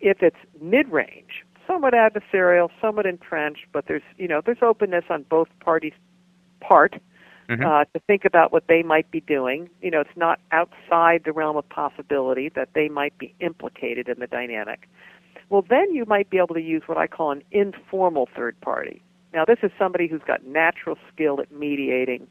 If 0.00 0.22
it's 0.22 0.36
mid-range, 0.60 1.44
somewhat 1.66 1.94
adversarial, 1.94 2.68
somewhat 2.80 3.06
entrenched, 3.06 3.66
but 3.72 3.86
there's, 3.88 4.02
you 4.18 4.28
know, 4.28 4.42
there's 4.44 4.62
openness 4.62 5.04
on 5.08 5.24
both 5.36 5.48
parties' 5.60 5.92
part 6.60 7.00
mm-hmm. 7.48 7.64
uh, 7.64 7.84
to 7.84 8.00
think 8.06 8.24
about 8.24 8.52
what 8.52 8.66
they 8.68 8.82
might 8.82 9.10
be 9.10 9.20
doing. 9.20 9.68
You 9.82 9.90
know, 9.90 10.00
it's 10.00 10.16
not 10.16 10.40
outside 10.52 11.22
the 11.24 11.32
realm 11.32 11.56
of 11.56 11.68
possibility 11.68 12.48
that 12.50 12.70
they 12.74 12.88
might 12.88 13.16
be 13.18 13.34
implicated 13.40 14.08
in 14.08 14.18
the 14.18 14.26
dynamic. 14.26 14.88
Well, 15.50 15.64
then 15.68 15.94
you 15.94 16.04
might 16.06 16.30
be 16.30 16.38
able 16.38 16.54
to 16.54 16.62
use 16.62 16.82
what 16.86 16.98
I 16.98 17.06
call 17.06 17.30
an 17.30 17.42
informal 17.50 18.28
third 18.34 18.60
party. 18.60 19.02
Now, 19.32 19.44
this 19.44 19.58
is 19.62 19.70
somebody 19.78 20.06
who's 20.06 20.22
got 20.26 20.44
natural 20.46 20.96
skill 21.12 21.40
at 21.40 21.50
mediating, 21.52 22.26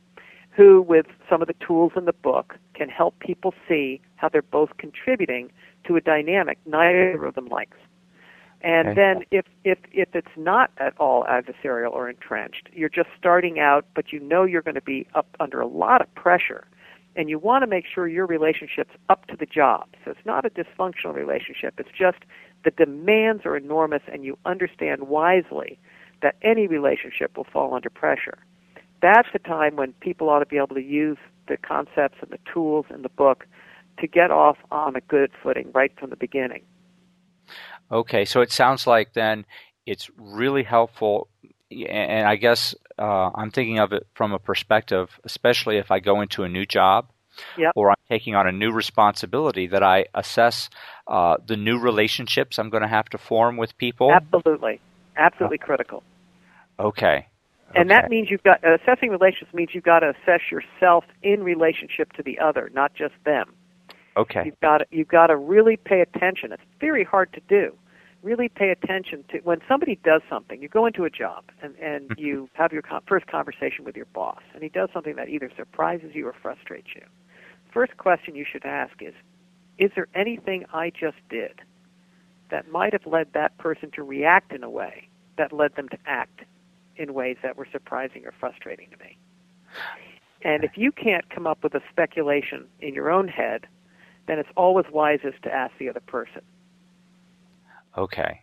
who, 0.56 0.82
with 0.82 1.06
some 1.30 1.42
of 1.42 1.48
the 1.48 1.56
tools 1.66 1.92
in 1.96 2.06
the 2.06 2.14
book, 2.14 2.56
can 2.74 2.90
help 2.90 3.20
people 3.20 3.54
see 3.68 4.02
how 4.16 4.30
they're 4.30 4.42
both 4.42 4.78
contributing 4.78 5.52
to 5.86 5.96
a 5.96 6.02
dynamic 6.02 6.58
neither 6.66 7.26
of 7.26 7.36
them 7.36 7.48
likes. 7.48 7.78
And 8.64 8.90
okay. 8.90 8.96
then 8.96 9.24
if, 9.30 9.46
if, 9.66 9.78
if 9.92 10.16
it's 10.16 10.36
not 10.38 10.72
at 10.78 10.98
all 10.98 11.26
adversarial 11.26 11.92
or 11.92 12.10
entrenched, 12.10 12.70
you're 12.72 12.90
just 12.90 13.10
starting 13.20 13.60
out, 13.60 13.86
but 13.94 14.14
you 14.14 14.22
know 14.22 14.46
you're 14.46 14.62
going 14.62 14.76
to 14.76 14.82
be 14.82 15.06
up 15.14 15.28
under 15.40 15.60
a 15.60 15.68
lot 15.68 16.02
of 16.02 16.14
pressure. 16.16 16.66
And 17.16 17.30
you 17.30 17.38
want 17.38 17.64
to 17.64 17.68
make 17.68 17.86
sure 17.86 18.08
your 18.08 18.26
relationship's 18.26 18.96
up 19.10 19.28
to 19.28 19.36
the 19.36 19.46
job. 19.46 19.88
So 20.04 20.12
it's 20.12 20.26
not 20.26 20.46
a 20.46 20.50
dysfunctional 20.50 21.14
relationship. 21.14 21.76
It's 21.78 21.90
just 21.96 22.20
the 22.64 22.72
demands 22.72 23.46
are 23.46 23.58
enormous 23.58 24.02
and 24.12 24.24
you 24.24 24.38
understand 24.46 25.10
wisely 25.10 25.78
that 26.22 26.36
any 26.42 26.66
relationship 26.66 27.36
will 27.36 27.44
fall 27.52 27.76
under 27.76 27.90
pressure. 27.90 28.38
That's 29.02 29.28
the 29.34 29.40
time 29.40 29.76
when 29.76 29.92
people 30.00 30.30
ought 30.30 30.40
to 30.40 30.46
be 30.46 30.56
able 30.56 30.76
to 30.76 30.82
use 30.82 31.18
the 31.50 31.58
concepts 31.58 32.20
and 32.22 32.32
the 32.32 32.40
tools 32.52 32.86
in 32.90 33.02
the 33.02 33.10
book 33.10 33.46
to 34.00 34.08
get 34.08 34.32
off 34.32 34.58
on 34.72 34.96
a 34.96 35.02
good 35.02 35.32
footing 35.44 35.70
right 35.74 35.92
from 36.00 36.10
the 36.10 36.16
beginning. 36.16 36.64
Okay, 37.94 38.26
so 38.26 38.42
it 38.42 38.52
sounds 38.52 38.88
like 38.88 39.14
then 39.14 39.46
it's 39.86 40.10
really 40.18 40.64
helpful, 40.64 41.28
and 41.72 42.28
I 42.28 42.38
guess 42.38 42.74
uh, 42.98 43.30
I'm 43.36 43.52
thinking 43.52 43.78
of 43.78 43.94
it 43.94 44.08
from 44.16 44.34
a 44.34 44.40
perspective, 44.40 45.20
especially 45.24 45.78
if 45.78 45.92
I 45.92 46.00
go 46.00 46.22
into 46.22 46.44
a 46.44 46.50
new 46.50 46.66
job. 46.66 47.10
Yep. 47.58 47.74
Or 47.76 47.90
I'm 47.90 47.96
taking 48.10 48.36
on 48.36 48.48
a 48.48 48.52
new 48.52 48.72
responsibility 48.72 49.66
that 49.66 49.82
I 49.82 50.06
assess 50.14 50.70
uh, 51.08 51.38
the 51.44 51.58
new 51.58 51.80
relationships 51.80 52.60
I'm 52.60 52.70
going 52.70 52.84
to 52.84 52.88
have 52.88 53.10
to 53.10 53.18
form 53.18 53.58
with 53.58 53.76
people. 53.80 54.12
Absolutely, 54.12 54.80
absolutely 55.18 55.60
uh, 55.60 55.66
critical. 55.66 56.04
Okay. 56.80 57.28
And 57.76 57.90
that 57.90 58.12
means 58.12 58.30
you've 58.30 58.44
got 58.44 58.60
assessing 58.64 59.10
relationships 59.10 59.52
means 59.52 59.70
you've 59.74 59.84
got 59.84 60.02
to 60.02 60.10
assess 60.12 60.42
yourself 60.52 61.06
in 61.24 61.44
relationship 61.44 62.14
to 62.14 62.22
the 62.22 62.38
other, 62.38 62.70
not 62.72 62.94
just 62.94 63.16
them. 63.26 63.56
Okay. 64.16 64.44
You've 64.46 64.60
got 64.60 64.78
to, 64.80 64.86
you've 64.92 65.08
got 65.08 65.28
to 65.28 65.36
really 65.36 65.78
pay 65.78 66.02
attention. 66.02 66.52
It's 66.52 66.62
very 66.80 67.04
hard 67.04 67.34
to 67.34 67.42
do. 67.50 67.76
Really 68.24 68.50
pay 68.50 68.70
attention 68.70 69.24
to 69.30 69.40
when 69.40 69.60
somebody 69.68 70.00
does 70.04 70.22
something. 70.30 70.62
You 70.62 70.70
go 70.70 70.86
into 70.86 71.04
a 71.04 71.10
job 71.10 71.44
and 71.62 71.76
and 71.76 72.12
you 72.18 72.50
have 72.54 72.72
your 72.72 72.84
first 73.08 73.28
conversation 73.28 73.86
with 73.86 73.96
your 73.96 74.06
boss, 74.08 74.42
and 74.54 74.64
he 74.64 74.70
does 74.70 74.90
something 74.94 75.16
that 75.18 75.30
either 75.30 75.52
surprises 75.56 76.12
you 76.14 76.28
or 76.28 76.34
frustrates 76.42 76.90
you. 76.96 77.04
First 77.72 77.98
question 77.98 78.36
you 78.36 78.46
should 78.50 78.66
ask 78.66 79.02
is, 79.02 79.14
is 79.78 79.92
there 79.96 80.08
anything 80.16 80.66
I 80.74 80.90
just 80.90 81.18
did 81.30 81.62
that 82.50 82.70
might 82.72 82.94
have 82.94 83.06
led 83.06 83.34
that 83.34 83.58
person 83.58 83.92
to 83.92 84.04
react 84.04 84.54
in 84.54 84.64
a 84.64 84.70
way 84.70 85.08
that 85.38 85.52
led 85.52 85.76
them 85.76 85.90
to 85.90 85.98
act 86.06 86.42
in 86.96 87.14
ways 87.14 87.38
that 87.42 87.58
were 87.58 87.68
surprising 87.72 88.26
or 88.26 88.34
frustrating 88.40 88.90
to 88.92 88.98
me? 88.98 89.18
And 90.44 90.64
if 90.64 90.78
you 90.78 90.92
can't 90.92 91.30
come 91.30 91.48
up 91.48 91.64
with 91.64 91.74
a 91.74 91.82
speculation 91.90 92.68
in 92.80 92.94
your 92.94 93.10
own 93.10 93.28
head 93.28 93.68
then 94.28 94.40
it's 94.40 94.50
always 94.56 94.86
wisest 94.92 95.42
to 95.44 95.54
ask 95.54 95.74
the 95.78 95.90
other 95.90 96.00
person. 96.00 96.42
Okay. 97.98 98.42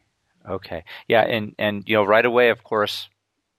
Okay. 0.48 0.84
Yeah, 1.08 1.22
and 1.22 1.54
and 1.58 1.84
you 1.86 1.96
know 1.96 2.04
right 2.04 2.24
away 2.24 2.50
of 2.50 2.64
course 2.64 3.08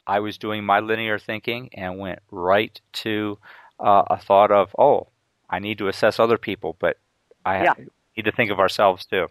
I 0.08 0.20
was 0.20 0.38
doing 0.38 0.64
my 0.64 0.80
linear 0.80 1.20
thinking 1.20 1.70
and 1.74 2.00
went 2.00 2.20
right 2.32 2.80
to 2.94 3.38
uh, 3.80 4.04
a 4.10 4.18
thought 4.18 4.52
of, 4.52 4.76
"Oh, 4.78 5.08
I 5.50 5.60
need 5.60 5.78
to 5.78 5.88
assess 5.88 6.20
other 6.20 6.38
people, 6.38 6.76
but 6.80 6.98
I 7.46 7.64
yeah. 7.64 7.74
need 8.18 8.26
to 8.26 8.32
think 8.32 8.52
of 8.52 8.60
ourselves 8.60 9.06
too." 9.06 9.28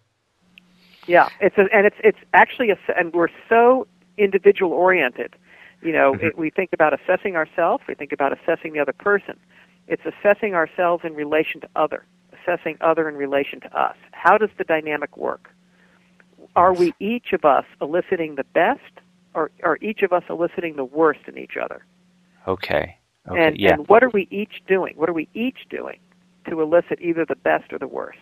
Yeah, 1.07 1.29
it's 1.41 1.59
a, 1.59 1.67
and 1.73 1.87
it's 1.87 1.97
it's 2.05 2.19
actually 2.35 2.71
a, 2.71 2.79
and 2.97 3.13
we're 3.13 3.29
so 3.49 3.87
individual 4.17 4.73
oriented. 4.73 5.35
You 5.83 5.93
know, 5.93 6.13
mm-hmm. 6.13 6.27
it, 6.27 6.39
we 6.39 6.51
think 6.51 6.71
about 6.73 6.93
assessing 6.93 7.37
ourselves, 7.37 7.83
we 7.89 7.95
think 7.95 8.13
about 8.13 8.33
assessing 8.39 8.75
the 8.75 8.81
other 8.81 8.93
person. 8.93 9.39
It's 9.89 10.03
assessing 10.05 10.55
ourselves 10.55 11.05
in 11.05 11.15
relation 11.15 11.61
to 11.63 11.69
other 11.75 12.05
assessing 12.41 12.77
other 12.81 13.09
in 13.09 13.17
relation 13.17 13.61
to 13.61 13.79
us. 13.79 13.97
How 14.13 14.39
does 14.39 14.51
the 14.59 14.65
dynamic 14.65 15.17
work? 15.17 15.51
Are 16.57 16.75
we 16.75 16.95
each 17.01 17.33
of 17.33 17.45
us 17.45 17.65
eliciting 17.81 18.37
the 18.37 18.45
best, 18.45 19.01
or 19.35 19.51
are 19.63 19.79
each 19.81 20.03
of 20.03 20.13
us 20.13 20.23
eliciting 20.29 20.77
the 20.77 20.85
worst 20.85 21.21
in 21.27 21.39
each 21.39 21.57
other? 21.63 21.85
Okay. 22.49 22.97
okay. 23.29 23.47
And, 23.47 23.59
yeah. 23.59 23.75
and 23.75 23.89
what 23.89 24.03
are 24.03 24.11
we 24.11 24.27
each 24.31 24.63
doing? 24.67 24.95
What 24.97 25.09
are 25.09 25.15
we 25.15 25.29
each 25.35 25.69
doing 25.69 25.99
to 26.49 26.61
elicit 26.61 27.01
either 27.01 27.25
the 27.25 27.37
best 27.37 27.73
or 27.73 27.79
the 27.79 27.89
worst? 27.89 28.19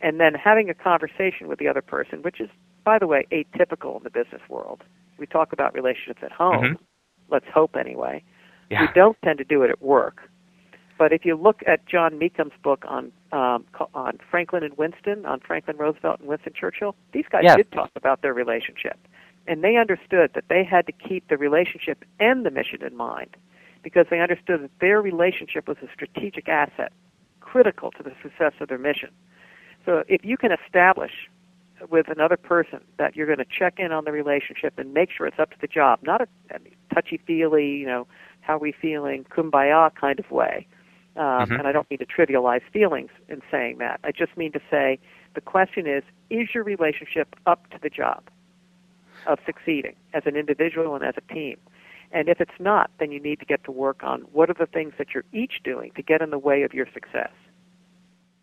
and 0.00 0.20
then 0.20 0.34
having 0.34 0.70
a 0.70 0.74
conversation 0.74 1.48
with 1.48 1.58
the 1.58 1.68
other 1.68 1.82
person, 1.82 2.22
which 2.22 2.40
is, 2.40 2.48
by 2.84 2.98
the 2.98 3.06
way, 3.06 3.26
atypical 3.32 3.96
in 3.96 4.02
the 4.02 4.10
business 4.10 4.40
world. 4.48 4.82
We 5.18 5.26
talk 5.26 5.52
about 5.52 5.74
relationships 5.74 6.20
at 6.22 6.32
home. 6.32 6.64
Mm-hmm. 6.64 6.82
Let's 7.30 7.46
hope 7.52 7.76
anyway. 7.76 8.22
Yeah. 8.70 8.82
We 8.82 8.88
don't 8.94 9.16
tend 9.22 9.38
to 9.38 9.44
do 9.44 9.62
it 9.62 9.70
at 9.70 9.82
work. 9.82 10.22
But 10.98 11.12
if 11.12 11.24
you 11.24 11.36
look 11.36 11.60
at 11.66 11.86
Jon 11.86 12.18
Meacham's 12.18 12.52
book 12.62 12.84
on 12.88 13.12
um, 13.32 13.64
on 13.94 14.18
Franklin 14.30 14.62
and 14.62 14.76
Winston, 14.76 15.26
on 15.26 15.40
Franklin 15.40 15.76
Roosevelt 15.76 16.20
and 16.20 16.28
Winston 16.28 16.52
Churchill, 16.52 16.94
these 17.12 17.26
guys 17.30 17.42
yes. 17.44 17.56
did 17.56 17.72
talk 17.72 17.90
about 17.96 18.22
their 18.22 18.34
relationship, 18.34 18.98
and 19.46 19.62
they 19.62 19.76
understood 19.76 20.32
that 20.34 20.44
they 20.48 20.64
had 20.64 20.86
to 20.86 20.92
keep 20.92 21.28
the 21.28 21.36
relationship 21.36 22.04
and 22.18 22.44
the 22.44 22.50
mission 22.50 22.82
in 22.82 22.96
mind, 22.96 23.36
because 23.82 24.06
they 24.10 24.20
understood 24.20 24.62
that 24.62 24.70
their 24.80 25.00
relationship 25.00 25.68
was 25.68 25.76
a 25.82 25.88
strategic 25.92 26.48
asset, 26.48 26.92
critical 27.40 27.90
to 27.92 28.02
the 28.02 28.12
success 28.22 28.52
of 28.60 28.68
their 28.68 28.78
mission. 28.78 29.10
So 29.86 30.04
if 30.08 30.24
you 30.24 30.36
can 30.36 30.52
establish 30.52 31.12
with 31.88 32.08
another 32.08 32.36
person 32.36 32.80
that 32.98 33.16
you're 33.16 33.26
going 33.26 33.38
to 33.38 33.46
check 33.58 33.78
in 33.78 33.90
on 33.90 34.04
the 34.04 34.12
relationship 34.12 34.78
and 34.78 34.92
make 34.92 35.10
sure 35.10 35.26
it's 35.26 35.38
up 35.38 35.50
to 35.50 35.56
the 35.60 35.66
job, 35.66 36.00
not 36.02 36.20
a, 36.20 36.28
a 36.54 36.58
touchy 36.94 37.18
feely, 37.26 37.68
you 37.68 37.86
know, 37.86 38.06
how 38.42 38.56
are 38.56 38.58
we 38.58 38.72
feeling, 38.72 39.24
kumbaya 39.24 39.94
kind 39.94 40.18
of 40.18 40.30
way. 40.30 40.66
Um, 41.16 41.24
mm-hmm. 41.24 41.54
And 41.54 41.66
I 41.66 41.72
don't 41.72 41.90
mean 41.90 41.98
to 41.98 42.06
trivialize 42.06 42.62
feelings 42.72 43.10
in 43.28 43.42
saying 43.50 43.78
that. 43.78 44.00
I 44.04 44.12
just 44.12 44.36
mean 44.36 44.52
to 44.52 44.60
say 44.70 44.98
the 45.34 45.40
question 45.40 45.86
is 45.86 46.02
is 46.30 46.48
your 46.54 46.64
relationship 46.64 47.34
up 47.46 47.68
to 47.70 47.78
the 47.82 47.90
job 47.90 48.22
of 49.26 49.38
succeeding 49.44 49.96
as 50.14 50.22
an 50.26 50.36
individual 50.36 50.94
and 50.94 51.04
as 51.04 51.14
a 51.16 51.32
team? 51.32 51.56
And 52.12 52.28
if 52.28 52.40
it's 52.40 52.58
not, 52.58 52.90
then 52.98 53.12
you 53.12 53.20
need 53.20 53.38
to 53.40 53.44
get 53.44 53.62
to 53.64 53.72
work 53.72 54.02
on 54.02 54.22
what 54.32 54.50
are 54.50 54.56
the 54.58 54.66
things 54.66 54.94
that 54.98 55.08
you're 55.14 55.24
each 55.32 55.62
doing 55.62 55.92
to 55.94 56.02
get 56.02 56.22
in 56.22 56.30
the 56.30 56.38
way 56.38 56.62
of 56.62 56.74
your 56.74 56.86
success. 56.92 57.30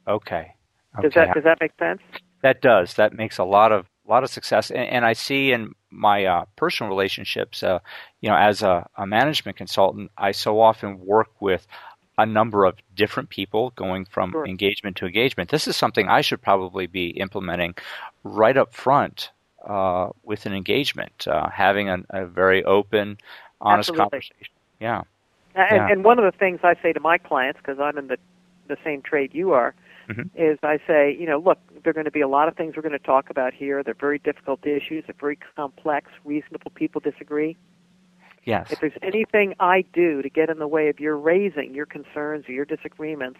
Okay. 0.07 0.53
okay. 0.97 1.01
Does 1.01 1.13
that 1.15 1.33
does 1.33 1.43
that 1.43 1.57
make 1.59 1.71
sense? 1.79 2.01
That 2.43 2.61
does. 2.61 2.93
That 2.93 3.13
makes 3.13 3.37
a 3.37 3.43
lot 3.43 3.71
of 3.71 3.87
a 4.07 4.09
lot 4.09 4.23
of 4.23 4.29
success, 4.29 4.71
and, 4.71 4.87
and 4.87 5.05
I 5.05 5.13
see 5.13 5.51
in 5.51 5.73
my 5.89 6.25
uh, 6.25 6.45
personal 6.55 6.89
relationships, 6.89 7.61
uh, 7.61 7.79
you 8.21 8.29
know, 8.29 8.37
as 8.37 8.61
a, 8.61 8.87
a, 8.95 9.05
management 9.05 9.57
consultant, 9.57 10.11
I 10.17 10.31
so 10.31 10.61
often 10.61 10.99
work 10.99 11.27
with 11.41 11.67
a 12.17 12.25
number 12.25 12.65
of 12.65 12.75
different 12.95 13.29
people 13.29 13.71
going 13.75 14.05
from 14.05 14.31
sure. 14.31 14.45
engagement 14.45 14.97
to 14.97 15.05
engagement. 15.05 15.49
This 15.49 15.67
is 15.67 15.75
something 15.75 16.07
I 16.07 16.21
should 16.21 16.41
probably 16.41 16.87
be 16.87 17.09
implementing 17.09 17.75
right 18.23 18.57
up 18.57 18.73
front 18.73 19.31
uh, 19.65 20.09
with 20.23 20.45
an 20.45 20.53
engagement, 20.53 21.27
uh, 21.27 21.49
having 21.49 21.89
a, 21.89 21.99
a, 22.09 22.25
very 22.25 22.63
open, 22.63 23.17
honest 23.61 23.89
Absolutely. 23.89 24.03
conversation. 24.03 24.53
Yeah. 24.79 25.01
And, 25.55 25.67
yeah. 25.71 25.91
and 25.91 26.03
one 26.03 26.19
of 26.19 26.31
the 26.31 26.37
things 26.37 26.59
I 26.63 26.75
say 26.81 26.93
to 26.93 26.99
my 26.99 27.17
clients, 27.17 27.59
because 27.59 27.79
I'm 27.79 27.97
in 27.97 28.07
the 28.07 28.17
the 28.67 28.77
same 28.83 29.01
trade 29.01 29.31
you 29.33 29.53
are, 29.53 29.73
mm-hmm. 30.09 30.23
is 30.35 30.59
I 30.61 30.77
say, 30.85 31.15
you 31.17 31.25
know, 31.25 31.39
look, 31.39 31.57
there 31.83 31.91
are 31.91 31.93
going 31.93 32.05
to 32.05 32.11
be 32.11 32.21
a 32.21 32.27
lot 32.27 32.49
of 32.49 32.55
things 32.55 32.75
we're 32.75 32.81
going 32.81 32.91
to 32.91 32.99
talk 32.99 33.29
about 33.29 33.53
here. 33.53 33.81
They're 33.81 33.93
very 33.93 34.19
difficult 34.19 34.65
issues. 34.65 35.05
They're 35.07 35.15
very 35.17 35.39
complex. 35.55 36.11
Reasonable 36.25 36.71
people 36.75 36.99
disagree. 36.99 37.55
Yes. 38.47 38.71
If 38.71 38.79
there's 38.79 38.97
anything 39.01 39.55
I 39.59 39.83
do 39.91 40.21
to 40.21 40.29
get 40.29 40.49
in 40.49 40.57
the 40.57 40.69
way 40.69 40.87
of 40.87 41.01
your 41.01 41.17
raising 41.17 41.75
your 41.75 41.85
concerns 41.85 42.47
or 42.47 42.53
your 42.53 42.63
disagreements 42.63 43.39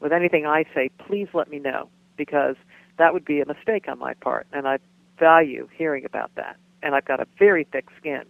with 0.00 0.10
anything 0.10 0.46
I 0.46 0.64
say, 0.74 0.88
please 0.98 1.28
let 1.34 1.50
me 1.50 1.58
know 1.58 1.90
because 2.16 2.56
that 2.96 3.12
would 3.12 3.26
be 3.26 3.40
a 3.42 3.46
mistake 3.46 3.88
on 3.88 3.98
my 3.98 4.14
part, 4.14 4.46
and 4.52 4.66
I 4.66 4.78
value 5.18 5.68
hearing 5.76 6.06
about 6.06 6.30
that. 6.36 6.56
And 6.82 6.94
I've 6.94 7.04
got 7.04 7.20
a 7.20 7.26
very 7.38 7.64
thick 7.70 7.88
skin, 7.98 8.22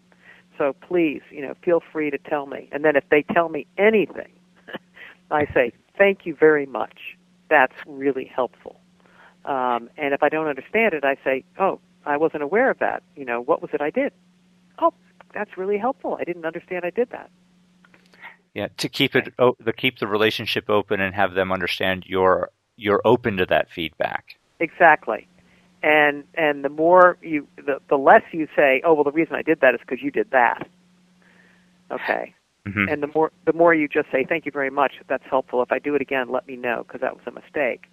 so 0.59 0.75
please, 0.81 1.23
you 1.31 1.41
know, 1.41 1.55
feel 1.65 1.81
free 1.93 2.11
to 2.11 2.19
tell 2.19 2.47
me. 2.47 2.69
And 2.73 2.85
then 2.85 2.97
if 2.97 3.05
they 3.11 3.23
tell 3.23 3.49
me 3.49 3.69
anything, 3.79 4.33
I 5.31 5.47
say 5.55 5.73
thank 5.97 6.27
you 6.27 6.35
very 6.35 6.67
much 6.67 7.17
that's 7.49 7.75
really 7.87 8.25
helpful. 8.25 8.81
Um, 9.45 9.89
and 9.97 10.13
if 10.13 10.23
I 10.23 10.29
don't 10.29 10.49
understand 10.49 10.95
it, 10.95 11.05
I 11.05 11.17
say, 11.25 11.45
oh, 11.59 11.79
I 12.05 12.17
wasn't 12.17 12.43
aware 12.43 12.71
of 12.71 12.81
that. 12.81 13.05
You 13.17 13.25
know, 13.25 13.41
what 13.41 13.63
was 13.63 13.71
it 13.73 13.81
I 13.81 13.91
did? 13.91 14.13
Oh, 14.79 14.93
that's 15.35 15.57
really 15.57 15.79
helpful. 15.79 16.17
I 16.21 16.25
didn't 16.25 16.45
understand 16.45 16.85
I 16.85 16.91
did 16.91 17.11
that. 17.11 17.31
Yeah, 18.55 18.69
to 18.79 18.89
keep 18.89 19.15
it 19.15 19.33
oh, 19.39 19.57
to 19.65 19.73
keep 19.73 19.99
the 19.99 20.07
relationship 20.07 20.69
open 20.69 21.01
and 21.01 21.15
have 21.15 21.35
them 21.35 21.53
understand 21.53 22.05
you're 22.07 22.51
you're 22.77 23.03
open 23.05 23.37
to 23.37 23.47
that 23.47 23.69
feedback. 23.71 24.39
Exactly. 24.61 25.29
And 25.83 26.25
and 26.35 26.65
the 26.65 26.69
more 26.69 27.19
you 27.23 27.47
the 27.57 27.81
the 27.89 27.97
less 27.97 28.23
you 28.33 28.49
say, 28.57 28.83
oh 28.85 28.95
well, 28.95 29.05
the 29.05 29.13
reason 29.13 29.35
I 29.35 29.43
did 29.43 29.61
that 29.61 29.75
is 29.75 29.81
because 29.81 30.03
you 30.03 30.11
did 30.11 30.31
that. 30.33 30.67
Okay. 31.91 32.35
Mm-hmm. 32.67 32.89
And 32.89 33.03
the 33.03 33.09
more 33.15 33.33
the 33.45 33.53
more 33.53 33.75
you 33.75 33.87
just 33.87 34.11
say 34.11 34.25
thank 34.29 34.45
you 34.45 34.53
very 34.53 34.71
much, 34.71 34.95
that's 35.09 35.25
helpful. 35.29 35.63
If 35.63 35.71
I 35.71 35.79
do 35.79 35.95
it 35.95 36.03
again, 36.03 36.31
let 36.31 36.47
me 36.47 36.57
know 36.57 36.85
because 36.87 37.01
that 37.01 37.15
was 37.15 37.23
a 37.27 37.31
mistake. 37.31 37.85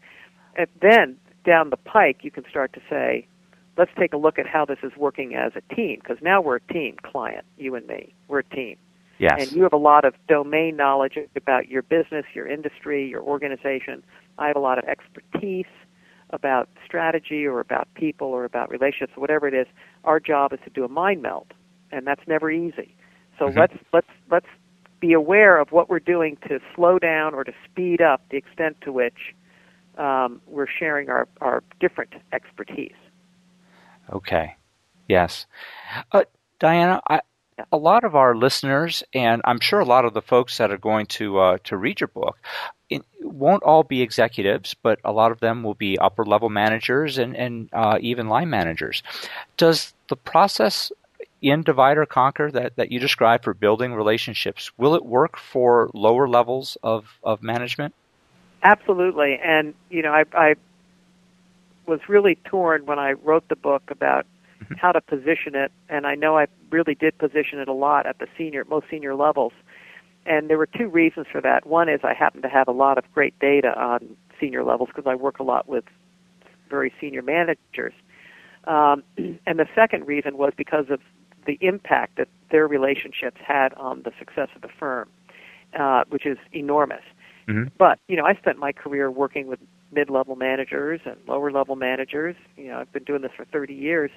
And 0.58 0.68
then 0.82 1.18
down 1.46 1.70
the 1.70 1.78
pike, 1.78 2.20
you 2.24 2.32
can 2.32 2.44
start 2.50 2.74
to 2.74 2.82
say, 2.90 3.28
let's 3.78 3.92
take 3.98 4.14
a 4.14 4.18
look 4.18 4.40
at 4.40 4.48
how 4.48 4.66
this 4.66 4.80
is 4.84 4.92
working 4.98 5.36
as 5.36 5.52
a 5.56 5.76
team 5.76 6.00
because 6.02 6.18
now 6.22 6.42
we're 6.42 6.58
a 6.58 6.74
team, 6.74 6.96
client, 7.04 7.46
you 7.58 7.76
and 7.76 7.86
me, 7.88 8.14
we're 8.28 8.40
a 8.40 8.44
team. 8.44 8.78
Yes. 9.18 9.34
And 9.40 9.52
you 9.54 9.64
have 9.64 9.74
a 9.74 9.78
lot 9.78 10.04
of 10.04 10.14
domain 10.28 10.76
knowledge 10.76 11.18
about 11.36 11.70
your 11.70 11.84
business, 11.84 12.26
your 12.34 12.48
industry, 12.48 13.08
your 13.08 13.22
organization. 13.22 14.04
I 14.38 14.48
have 14.48 14.58
a 14.58 14.60
lot 14.60 14.78
of 14.78 14.84
expertise 14.86 15.66
about 16.32 16.68
strategy 16.86 17.46
or 17.46 17.60
about 17.60 17.88
people 17.94 18.28
or 18.28 18.44
about 18.44 18.70
relationships, 18.70 19.14
whatever 19.16 19.48
it 19.48 19.54
is. 19.54 19.68
Our 20.04 20.20
job 20.20 20.52
is 20.52 20.60
to 20.66 20.70
do 20.70 20.84
a 20.84 20.90
mind 20.90 21.22
meld, 21.22 21.54
and 21.92 22.06
that's 22.06 22.28
never 22.28 22.52
easy. 22.52 22.94
So 23.40 23.46
mm-hmm. 23.46 23.60
let's 23.60 23.74
let's 23.94 24.08
let's 24.30 24.48
be 25.00 25.14
aware 25.14 25.60
of 25.60 25.72
what 25.72 25.90
we're 25.90 26.00
doing 26.00 26.38
to 26.48 26.60
slow 26.76 27.00
down 27.00 27.34
or 27.34 27.44
to 27.44 27.54
speed 27.70 28.02
up 28.02 28.22
the 28.32 28.38
extent 28.38 28.78
to 28.82 28.92
which 28.92 29.36
um, 29.98 30.42
we're 30.48 30.68
sharing 30.68 31.10
our, 31.10 31.28
our 31.42 31.64
different 31.80 32.14
expertise. 32.34 32.96
Okay. 34.12 34.56
Yes. 35.08 35.46
Uh, 36.12 36.24
Diana, 36.60 37.02
I, 37.08 37.22
a 37.72 37.78
lot 37.78 38.04
of 38.04 38.16
our 38.16 38.36
listeners, 38.36 39.04
and 39.14 39.42
I'm 39.46 39.60
sure 39.60 39.80
a 39.80 39.86
lot 39.86 40.06
of 40.06 40.14
the 40.14 40.22
folks 40.22 40.58
that 40.58 40.72
are 40.72 40.78
going 40.78 41.06
to 41.08 41.40
uh, 41.40 41.58
to 41.66 41.78
read 41.78 42.02
your 42.02 42.08
book, 42.10 42.38
it 42.90 43.04
won't 43.22 43.64
all 43.64 43.84
be 43.84 44.02
executives, 44.02 44.76
but 44.82 45.00
a 45.04 45.12
lot 45.12 45.32
of 45.32 45.40
them 45.40 45.64
will 45.64 45.74
be 45.74 45.98
upper 45.98 46.26
level 46.26 46.50
managers 46.50 47.18
and 47.18 47.36
and 47.36 47.70
uh, 47.72 47.98
even 48.02 48.28
line 48.28 48.50
managers. 48.50 49.04
Does 49.58 49.94
the 50.10 50.18
process 50.18 50.92
in 51.42 51.62
Divide 51.62 51.98
or 51.98 52.06
Conquer 52.06 52.50
that, 52.52 52.76
that 52.76 52.92
you 52.92 53.00
described 53.00 53.44
for 53.44 53.54
building 53.54 53.94
relationships, 53.94 54.72
will 54.78 54.96
it 54.96 55.06
work 55.06 55.38
for 55.38 55.90
lower 55.94 56.28
levels 56.28 56.78
of, 56.82 57.06
of 57.24 57.44
management? 57.44 57.94
Absolutely. 58.64 59.40
And, 59.44 59.76
you 59.92 60.02
know, 60.02 60.12
I, 60.12 60.24
I 60.34 60.56
was 61.88 62.00
really 62.08 62.36
torn 62.46 62.86
when 62.86 63.00
I 63.00 63.14
wrote 63.14 63.48
the 63.50 63.56
book 63.56 63.84
about 63.90 64.26
mm-hmm. 64.62 64.76
how 64.76 64.92
to 64.92 65.02
position 65.02 65.56
it. 65.56 65.72
And 65.90 66.06
I 66.06 66.16
know 66.16 66.38
I 66.38 66.48
really 66.72 66.96
did 66.96 67.18
position 67.18 67.60
it 67.60 67.68
a 67.68 67.74
lot 67.74 68.06
at 68.06 68.20
the 68.20 68.28
senior, 68.38 68.66
most 68.66 68.88
senior 68.90 69.16
levels. 69.16 69.54
And 70.26 70.50
there 70.50 70.58
were 70.58 70.68
two 70.68 70.88
reasons 70.88 71.28
for 71.32 71.42
that. 71.42 71.68
One 71.68 71.88
is 71.88 72.00
I 72.04 72.14
happen 72.14 72.42
to 72.42 72.50
have 72.50 72.68
a 72.68 72.72
lot 72.72 72.98
of 72.98 73.04
great 73.14 73.38
data 73.40 73.80
on 73.80 74.16
senior 74.40 74.64
levels 74.64 74.90
because 74.94 75.10
I 75.10 75.16
work 75.16 75.40
a 75.40 75.44
lot 75.44 75.68
with 75.68 75.86
very 76.70 76.92
senior 77.00 77.22
managers. 77.22 77.94
Um, 78.66 79.04
and 79.18 79.60
the 79.60 79.68
second 79.76 80.08
reason 80.08 80.38
was 80.38 80.54
because 80.58 80.86
of 80.90 81.00
the 81.46 81.58
impact 81.62 82.18
that 82.18 82.28
their 82.50 82.68
relationships 82.68 83.40
had 83.46 83.74
on 83.76 84.02
the 84.04 84.12
success 84.18 84.50
of 84.56 84.62
the 84.62 84.70
firm, 84.80 85.08
uh, 85.78 86.04
which 86.10 86.26
is 86.26 86.38
enormous. 86.54 87.04
Mm-hmm. 87.48 87.70
But 87.78 88.00
you 88.08 88.18
know, 88.18 88.26
I 88.26 88.34
spent 88.36 88.58
my 88.58 88.72
career 88.72 89.12
working 89.12 89.48
with 89.48 89.60
mid-level 89.92 90.36
managers 90.36 91.02
and 91.06 91.16
lower-level 91.28 91.76
managers. 91.76 92.36
You 92.58 92.70
know, 92.70 92.80
I've 92.80 92.92
been 92.92 93.04
doing 93.04 93.22
this 93.22 93.32
for 93.36 93.46
30 93.46 93.74
years, 93.74 94.12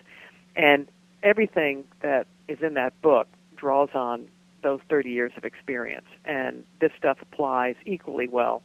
and 0.57 0.89
everything 1.23 1.85
that 2.03 2.27
is 2.49 2.59
in 2.63 2.75
that 2.75 3.01
book 3.03 3.29
draws 3.57 3.91
on 3.95 4.29
those 4.63 4.81
30 4.89 5.11
years 5.11 5.33
of 5.37 5.45
experience, 5.45 6.07
and 6.25 6.65
this 6.81 6.91
stuff 6.99 7.19
applies 7.23 7.77
equally 7.87 8.29
well 8.29 8.63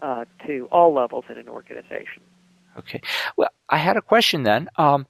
uh, 0.00 0.24
to 0.46 0.68
all 0.70 0.94
levels 0.94 1.24
in 1.28 1.38
an 1.38 1.48
organization. 1.48 2.22
Okay. 2.78 3.00
Well, 3.36 3.50
I 3.68 3.78
had 3.78 3.96
a 3.96 4.02
question 4.02 4.44
then. 4.44 4.68
Um, 4.76 5.06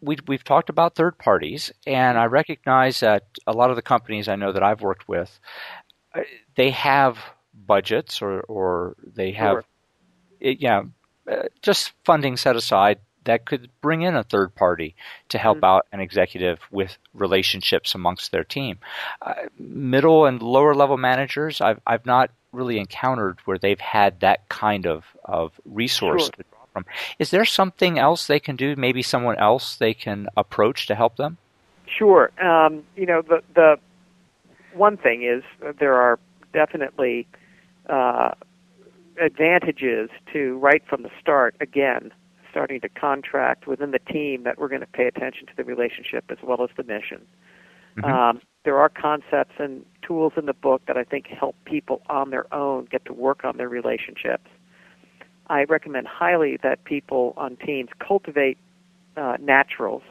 we, 0.00 0.16
we've 0.26 0.44
talked 0.44 0.68
about 0.68 0.94
third 0.94 1.18
parties, 1.18 1.72
and 1.86 2.18
I 2.18 2.26
recognize 2.26 3.00
that 3.00 3.24
a 3.46 3.52
lot 3.52 3.70
of 3.70 3.76
the 3.76 3.82
companies 3.82 4.28
I 4.28 4.36
know 4.36 4.52
that 4.52 4.62
I've 4.62 4.82
worked 4.82 5.08
with, 5.08 5.38
uh, 6.14 6.20
they 6.56 6.70
have 6.70 7.18
budgets 7.54 8.20
or, 8.20 8.40
or 8.42 8.96
they 9.02 9.32
have, 9.32 9.54
sure. 9.54 9.64
It, 10.44 10.60
yeah, 10.60 10.82
uh, 11.30 11.44
just 11.62 11.92
funding 12.04 12.36
set 12.36 12.56
aside 12.56 12.98
that 13.24 13.46
could 13.46 13.70
bring 13.80 14.02
in 14.02 14.14
a 14.14 14.22
third 14.22 14.54
party 14.54 14.94
to 15.30 15.38
help 15.38 15.58
mm-hmm. 15.58 15.64
out 15.64 15.86
an 15.92 16.00
executive 16.00 16.58
with 16.70 16.98
relationships 17.14 17.94
amongst 17.94 18.30
their 18.30 18.44
team. 18.44 18.78
Uh, 19.22 19.34
middle 19.58 20.26
and 20.26 20.42
lower 20.42 20.74
level 20.74 20.98
managers, 20.98 21.60
I've 21.60 21.80
I've 21.86 22.06
not 22.06 22.30
really 22.52 22.78
encountered 22.78 23.38
where 23.46 23.58
they've 23.58 23.80
had 23.80 24.20
that 24.20 24.48
kind 24.48 24.86
of 24.86 25.04
of 25.24 25.52
resource 25.64 26.24
sure. 26.24 26.30
to 26.30 26.44
from. 26.74 26.84
Is 27.18 27.30
there 27.30 27.46
something 27.46 27.98
else 27.98 28.26
they 28.26 28.40
can 28.40 28.56
do? 28.56 28.76
Maybe 28.76 29.02
someone 29.02 29.38
else 29.38 29.76
they 29.76 29.94
can 29.94 30.28
approach 30.36 30.86
to 30.88 30.94
help 30.94 31.16
them? 31.16 31.38
Sure. 31.86 32.30
Um, 32.44 32.82
you 32.96 33.06
know, 33.06 33.22
the 33.22 33.42
the 33.54 33.76
one 34.74 34.98
thing 34.98 35.22
is 35.22 35.42
there 35.78 35.94
are 35.94 36.18
definitely 36.52 37.26
uh, 37.88 38.32
advantages 39.20 40.10
to 40.32 40.58
right 40.58 40.82
from 40.88 41.02
the 41.02 41.10
start 41.20 41.56
again 41.60 42.12
starting 42.54 42.80
to 42.80 42.88
contract 42.88 43.66
within 43.66 43.90
the 43.90 43.98
team 43.98 44.44
that 44.44 44.58
we're 44.58 44.68
going 44.68 44.80
to 44.80 44.86
pay 44.86 45.06
attention 45.08 45.44
to 45.44 45.52
the 45.56 45.64
relationship 45.64 46.24
as 46.30 46.38
well 46.40 46.62
as 46.62 46.70
the 46.76 46.84
mission. 46.84 47.26
Mm-hmm. 47.96 48.04
Um, 48.04 48.40
there 48.64 48.78
are 48.78 48.88
concepts 48.88 49.54
and 49.58 49.84
tools 50.06 50.34
in 50.36 50.46
the 50.46 50.54
book 50.54 50.82
that 50.86 50.96
I 50.96 51.02
think 51.02 51.26
help 51.26 51.56
people 51.64 52.00
on 52.08 52.30
their 52.30 52.52
own 52.54 52.84
get 52.84 53.04
to 53.06 53.12
work 53.12 53.44
on 53.44 53.56
their 53.56 53.68
relationships. 53.68 54.48
I 55.48 55.64
recommend 55.64 56.06
highly 56.06 56.56
that 56.62 56.84
people 56.84 57.34
on 57.36 57.56
teams 57.56 57.90
cultivate 57.98 58.56
uh, 59.16 59.36
naturals 59.40 60.02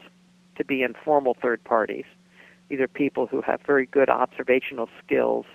to 0.56 0.64
be 0.66 0.82
informal 0.82 1.36
third 1.40 1.64
parties. 1.64 2.04
These 2.68 2.80
are 2.80 2.88
people 2.88 3.26
who 3.26 3.40
have 3.40 3.60
very 3.66 3.86
good 3.86 4.10
observational 4.10 4.90
skills, 5.02 5.46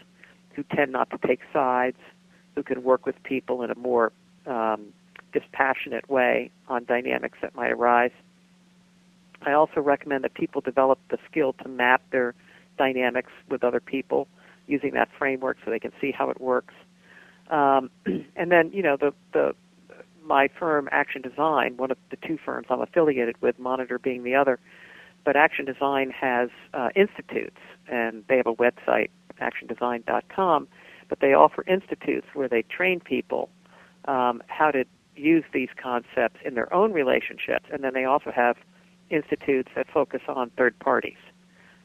who 0.56 0.64
tend 0.76 0.92
not 0.92 1.12
to 1.12 1.20
take 1.28 1.42
sides, 1.54 1.98
who 2.60 2.64
can 2.64 2.84
work 2.84 3.06
with 3.06 3.16
people 3.24 3.64
in 3.64 3.72
a 3.72 3.76
more 3.76 4.12
um, 4.46 4.88
dispassionate 5.32 6.10
way 6.10 6.52
on 6.68 6.84
dynamics 6.84 7.38
that 7.42 7.56
might 7.56 7.72
arise. 7.72 8.12
I 9.44 9.54
also 9.54 9.80
recommend 9.80 10.26
that 10.26 10.34
people 10.34 10.60
develop 10.60 11.00
the 11.10 11.18
skill 11.30 11.54
to 11.64 11.70
map 11.70 12.02
their 12.12 12.36
dynamics 12.78 13.32
with 13.50 13.64
other 13.64 13.80
people 13.80 14.28
using 14.68 14.94
that 14.96 15.08
framework 15.18 15.56
so 15.64 15.72
they 15.72 15.80
can 15.80 15.94
see 16.02 16.12
how 16.12 16.30
it 16.30 16.42
works. 16.42 16.74
Um, 17.50 17.90
and 18.36 18.52
then, 18.52 18.72
you 18.74 18.84
know, 18.84 18.98
the, 18.98 19.14
the 19.32 19.56
my 20.26 20.50
firm, 20.60 20.90
Action 20.92 21.22
Design, 21.22 21.78
one 21.78 21.92
of 21.92 21.98
the 22.10 22.18
two 22.18 22.38
firms 22.44 22.68
I'm 22.70 22.82
affiliated 22.82 23.42
with, 23.42 23.58
Monitor 23.58 23.98
being 23.98 24.24
the 24.24 24.36
other, 24.36 24.60
but 25.24 25.38
Action 25.38 25.64
Design 25.64 26.12
has 26.12 26.50
uh, 26.74 26.90
institutes, 26.94 27.62
and 27.90 28.26
they 28.28 28.36
have 28.36 28.48
a 28.48 28.54
website, 28.54 29.12
actiondesign.com, 29.42 30.68
but 31.10 31.20
they 31.20 31.34
offer 31.34 31.64
institutes 31.68 32.28
where 32.34 32.48
they 32.48 32.62
train 32.62 33.00
people 33.00 33.50
um, 34.06 34.42
how 34.48 34.72
to 34.72 34.86
use 35.16 35.44
these 35.54 35.70
concepts 35.82 36.40
in 36.46 36.54
their 36.56 36.74
own 36.74 36.94
relationships, 36.94 37.66
and 37.72 37.84
then 37.84 37.94
they 37.94 38.06
also 38.06 38.32
have 38.32 38.56
institutes 39.10 39.70
that 39.76 39.88
focus 39.92 40.22
on 40.28 40.50
third 40.52 40.78
parties. 40.80 41.18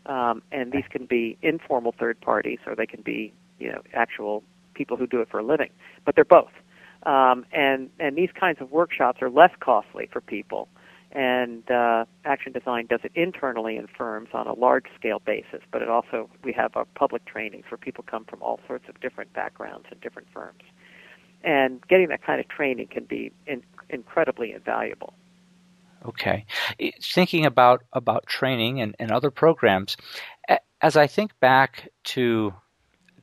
Um, 0.07 0.43
and 0.53 0.71
these 0.71 0.85
can 0.91 1.07
be 1.07 1.37
informal 1.43 1.95
third 1.99 2.21
parties, 2.21 2.59
or 2.67 2.77
they 2.77 2.87
can 2.87 3.01
be, 3.01 3.33
you 3.59 3.73
know, 3.73 3.83
actual 3.95 4.45
people 4.75 4.97
who 4.97 5.07
do 5.07 5.21
it 5.21 5.29
for 5.31 5.39
a 5.39 5.43
living. 5.43 5.71
But 6.05 6.15
they're 6.15 6.25
both. 6.25 6.53
Um, 7.05 7.45
and 7.53 7.91
and 7.99 8.17
these 8.17 8.31
kinds 8.39 8.61
of 8.61 8.71
workshops 8.71 9.21
are 9.23 9.31
less 9.31 9.53
costly 9.61 10.09
for 10.13 10.21
people. 10.21 10.69
And 11.15 11.71
uh, 11.71 12.07
Action 12.25 12.53
Design 12.53 12.87
does 12.87 13.01
it 13.05 13.13
internally 13.15 13.77
in 13.77 13.87
firms 13.87 14.31
on 14.33 14.49
a 14.49 14.53
large 14.53 14.87
scale 14.99 15.21
basis, 15.25 15.61
but 15.71 15.81
it 15.81 15.89
also 15.89 16.29
we 16.43 16.53
have 16.53 16.77
our 16.77 16.87
public 16.97 17.25
trainings 17.25 17.65
where 17.71 17.79
people 17.79 18.05
come 18.07 18.25
from 18.25 18.43
all 18.43 18.59
sorts 18.67 18.89
of 18.89 19.01
different 19.01 19.33
backgrounds 19.33 19.87
and 19.91 20.01
different 20.01 20.27
firms 20.35 20.63
and 21.45 21.87
getting 21.87 22.09
that 22.09 22.23
kind 22.23 22.41
of 22.41 22.49
training 22.49 22.89
can 22.89 23.05
be 23.05 23.31
in, 23.47 23.63
incredibly 23.91 24.53
invaluable. 24.53 25.13
Okay, 26.07 26.45
thinking 27.01 27.47
about 27.47 27.85
about 27.93 28.27
training 28.27 28.81
and, 28.81 28.95
and 28.99 29.11
other 29.11 29.31
programs, 29.31 29.97
as 30.83 30.97
I 30.97 31.07
think 31.07 31.39
back 31.41 31.89
to 32.05 32.53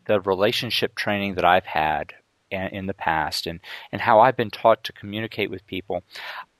the 0.05 0.19
relationship 0.21 0.95
training 0.95 1.35
that 1.35 1.45
I've 1.45 1.65
had 1.65 2.13
in 2.49 2.87
the 2.87 2.93
past 2.93 3.45
and, 3.45 3.59
and 3.91 4.01
how 4.01 4.19
I've 4.19 4.35
been 4.35 4.49
taught 4.49 4.83
to 4.85 4.93
communicate 4.93 5.51
with 5.51 5.65
people, 5.67 6.03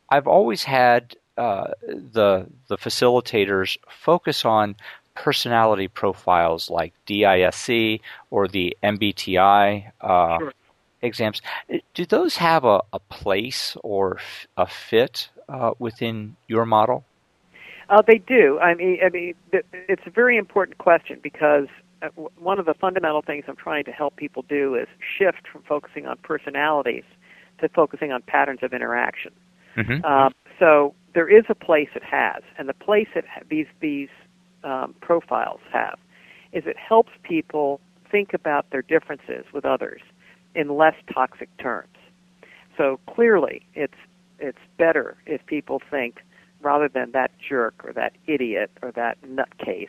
I've 0.10 0.28
always 0.28 0.64
had 0.64 1.16
uh, 1.38 1.72
the 1.82 2.48
the 2.68 2.78
facilitators 2.78 3.78
focus 3.90 4.46
on 4.46 4.76
personality 5.16 5.88
profiles 5.88 6.70
like 6.70 6.94
DISC 7.06 8.02
or 8.30 8.48
the 8.48 8.76
MBTI 8.84 9.92
uh, 10.02 10.38
sure 10.40 10.54
exams. 11.02 11.42
Do 11.94 12.06
those 12.06 12.38
have 12.38 12.64
a, 12.64 12.82
a 12.94 13.00
place 13.00 13.76
or 13.84 14.20
a 14.58 14.68
fit 14.68 15.30
uh, 15.50 15.72
within 15.80 16.36
your 16.48 16.66
model? 16.66 17.04
Uh, 17.90 18.02
they 18.02 18.20
do. 18.20 18.58
I 18.60 18.74
mean, 18.74 19.00
I 19.04 19.10
mean, 19.10 19.34
it's 19.52 20.04
a 20.06 20.10
very 20.10 20.38
important 20.38 20.78
question 20.78 21.20
because 21.22 21.68
uh, 22.02 22.08
one 22.38 22.58
of 22.58 22.66
the 22.66 22.74
fundamental 22.74 23.22
things 23.22 23.46
I'm 23.48 23.58
trying 23.58 23.84
to 23.86 23.92
help 23.92 24.16
people 24.16 24.46
do 24.48 24.76
is 24.76 24.88
shift 25.18 25.48
from 25.52 25.64
focusing 25.64 26.06
on 26.06 26.18
personalities 26.24 27.04
to 27.60 27.70
focusing 27.70 28.12
on 28.12 28.22
patterns 28.22 28.60
of 28.64 28.74
interaction. 28.74 29.34
Mm-hmm. 29.76 30.06
Um, 30.06 30.34
so 30.58 30.94
there 31.14 31.30
is 31.30 31.46
a 31.50 31.56
place 31.56 31.90
it 31.96 32.04
has, 32.04 32.44
and 32.58 32.70
the 32.70 32.74
place 32.74 33.08
that 33.16 33.26
these 33.50 33.68
these 33.80 34.10
um, 34.64 34.96
profiles 35.02 35.60
have 35.72 35.98
is 36.52 36.64
it 36.66 36.78
helps 36.78 37.12
people 37.24 37.80
think 38.12 38.34
about 38.34 38.70
their 38.72 38.82
differences 38.82 39.46
with 39.54 39.66
others 39.66 40.02
in 40.54 40.76
less 40.76 40.96
toxic 41.14 41.50
terms. 41.58 41.96
So 42.78 43.00
clearly, 43.08 43.66
it's 43.74 43.98
it's 44.40 44.60
better 44.78 45.18
if 45.26 45.46
people 45.46 45.82
think 45.90 46.22
rather 46.62 46.88
than 46.88 47.12
that 47.12 47.32
jerk 47.38 47.76
or 47.84 47.94
that 47.94 48.14
idiot 48.28 48.72
or 48.82 48.92
that 48.92 49.18
nutcase, 49.22 49.88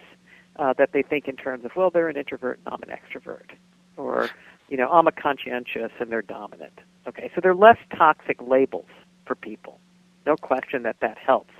uh, 0.56 0.72
that 0.78 0.92
they 0.92 1.02
think 1.02 1.28
in 1.28 1.36
terms 1.36 1.64
of 1.64 1.72
well, 1.76 1.90
they're 1.90 2.08
an 2.08 2.16
introvert 2.16 2.60
and 2.64 2.74
I'm 2.74 2.82
an 2.88 2.96
extrovert, 2.96 3.56
or 3.96 4.30
you 4.68 4.76
know, 4.76 4.88
I'm 4.90 5.06
a 5.06 5.12
conscientious 5.12 5.92
and 6.00 6.10
they're 6.10 6.22
dominant. 6.22 6.78
Okay, 7.06 7.30
so 7.34 7.40
they're 7.42 7.54
less 7.54 7.78
toxic 7.96 8.40
labels 8.40 8.86
for 9.26 9.34
people. 9.34 9.78
No 10.26 10.36
question 10.36 10.82
that 10.84 10.96
that 11.00 11.18
helps, 11.18 11.54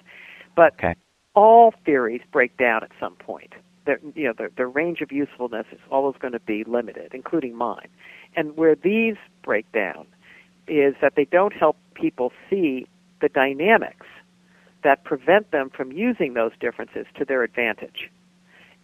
but 0.54 0.74
okay. 0.74 0.94
all 1.34 1.74
theories 1.84 2.22
break 2.30 2.56
down 2.56 2.82
at 2.82 2.90
some 3.00 3.14
point. 3.16 3.54
Their, 3.84 3.98
you 4.14 4.24
know, 4.24 4.32
their, 4.36 4.50
their 4.56 4.68
range 4.68 5.00
of 5.00 5.10
usefulness 5.10 5.66
is 5.72 5.80
always 5.90 6.16
going 6.20 6.32
to 6.34 6.40
be 6.40 6.62
limited, 6.64 7.12
including 7.14 7.56
mine. 7.56 7.88
And 8.36 8.56
where 8.56 8.76
these 8.76 9.16
break 9.42 9.70
down 9.72 10.06
is 10.68 10.94
that 11.02 11.14
they 11.16 11.24
don't 11.24 11.52
help 11.52 11.76
people 11.94 12.32
see 12.48 12.86
the 13.20 13.28
dynamics 13.28 14.06
that 14.84 15.04
prevent 15.04 15.50
them 15.50 15.70
from 15.70 15.92
using 15.92 16.34
those 16.34 16.52
differences 16.60 17.06
to 17.18 17.24
their 17.24 17.42
advantage. 17.42 18.10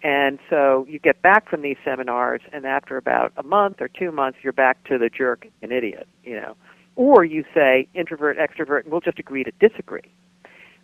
And 0.02 0.38
so 0.48 0.86
you 0.88 0.98
get 0.98 1.22
back 1.22 1.48
from 1.48 1.62
these 1.62 1.76
seminars, 1.84 2.40
and 2.52 2.64
after 2.64 2.96
about 2.96 3.32
a 3.36 3.42
month 3.42 3.80
or 3.80 3.88
two 3.88 4.12
months, 4.12 4.38
you're 4.42 4.52
back 4.52 4.84
to 4.84 4.96
the 4.96 5.08
jerk 5.08 5.46
and 5.60 5.72
idiot, 5.72 6.06
you 6.22 6.36
know. 6.36 6.56
Or 6.98 7.24
you 7.24 7.44
say 7.54 7.86
introvert, 7.94 8.38
extrovert, 8.38 8.82
and 8.82 8.90
we'll 8.90 9.00
just 9.00 9.20
agree 9.20 9.44
to 9.44 9.52
disagree. 9.60 10.12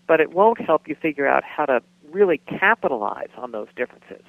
But 0.06 0.20
it 0.20 0.32
won't 0.32 0.60
help 0.60 0.86
you 0.86 0.94
figure 0.94 1.26
out 1.26 1.42
how 1.42 1.66
to 1.66 1.82
really 2.12 2.38
capitalize 2.38 3.30
on 3.36 3.50
those 3.50 3.66
differences. 3.74 4.22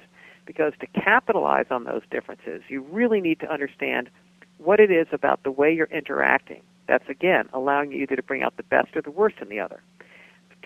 Because 0.46 0.72
to 0.80 0.86
capitalize 0.88 1.66
on 1.70 1.84
those 1.84 2.02
differences, 2.10 2.62
you 2.68 2.80
really 2.80 3.20
need 3.20 3.38
to 3.38 3.52
understand 3.52 4.10
what 4.58 4.80
it 4.80 4.90
is 4.90 5.06
about 5.12 5.44
the 5.44 5.52
way 5.52 5.72
you're 5.72 5.86
interacting 5.86 6.62
that's 6.88 7.08
again 7.08 7.48
allowing 7.52 7.92
you 7.92 8.02
either 8.02 8.16
to 8.16 8.22
bring 8.22 8.42
out 8.42 8.56
the 8.56 8.62
best 8.64 8.96
or 8.96 9.02
the 9.02 9.10
worst 9.10 9.36
in 9.40 9.48
the 9.48 9.60
other. 9.60 9.80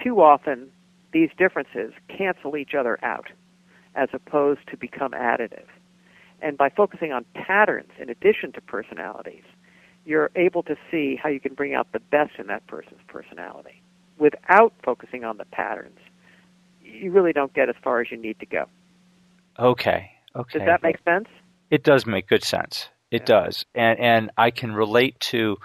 Too 0.03 0.23
often, 0.23 0.71
these 1.13 1.31
differences 1.37 1.93
cancel 2.09 2.57
each 2.57 2.75
other 2.75 2.99
out 3.05 3.29
as 3.95 4.09
opposed 4.13 4.61
to 4.71 4.77
become 4.77 5.13
additive. 5.13 5.67
And 6.41 6.57
by 6.57 6.71
focusing 6.71 7.13
on 7.13 7.27
patterns 7.35 7.91
in 7.99 8.09
addition 8.09 8.53
to 8.53 8.61
personalities, 8.63 9.43
you're 10.05 10.31
able 10.37 10.63
to 10.65 10.77
see 10.91 11.17
how 11.23 11.29
you 11.29 11.41
can 11.41 11.55
bring 11.55 11.75
out 11.75 11.89
the 11.93 12.01
best 12.01 12.33
in 12.39 12.47
that 12.49 12.67
person's 12.67 13.01
personality. 13.09 13.83
Without 14.19 14.73
focusing 14.85 15.25
on 15.25 15.37
the 15.37 15.45
patterns, 15.47 15.99
you 16.81 17.11
really 17.11 17.33
don't 17.33 17.53
get 17.55 17.69
as 17.69 17.75
far 17.83 18.01
as 18.01 18.11
you 18.11 18.17
need 18.17 18.39
to 18.41 18.47
go. 18.47 18.67
Okay. 19.59 20.11
Okay. 20.35 20.59
Does 20.59 20.67
that 20.67 20.83
make 20.83 20.97
sense? 21.05 21.29
It 21.71 21.85
does 21.85 22.07
make 22.07 22.29
good 22.29 22.45
sense. 22.45 22.89
It 23.11 23.23
yeah. 23.23 23.27
does, 23.27 23.65
and 23.75 23.99
and 23.99 24.31
I 24.37 24.51
can 24.53 24.73
relate 24.73 25.19
to 25.21 25.57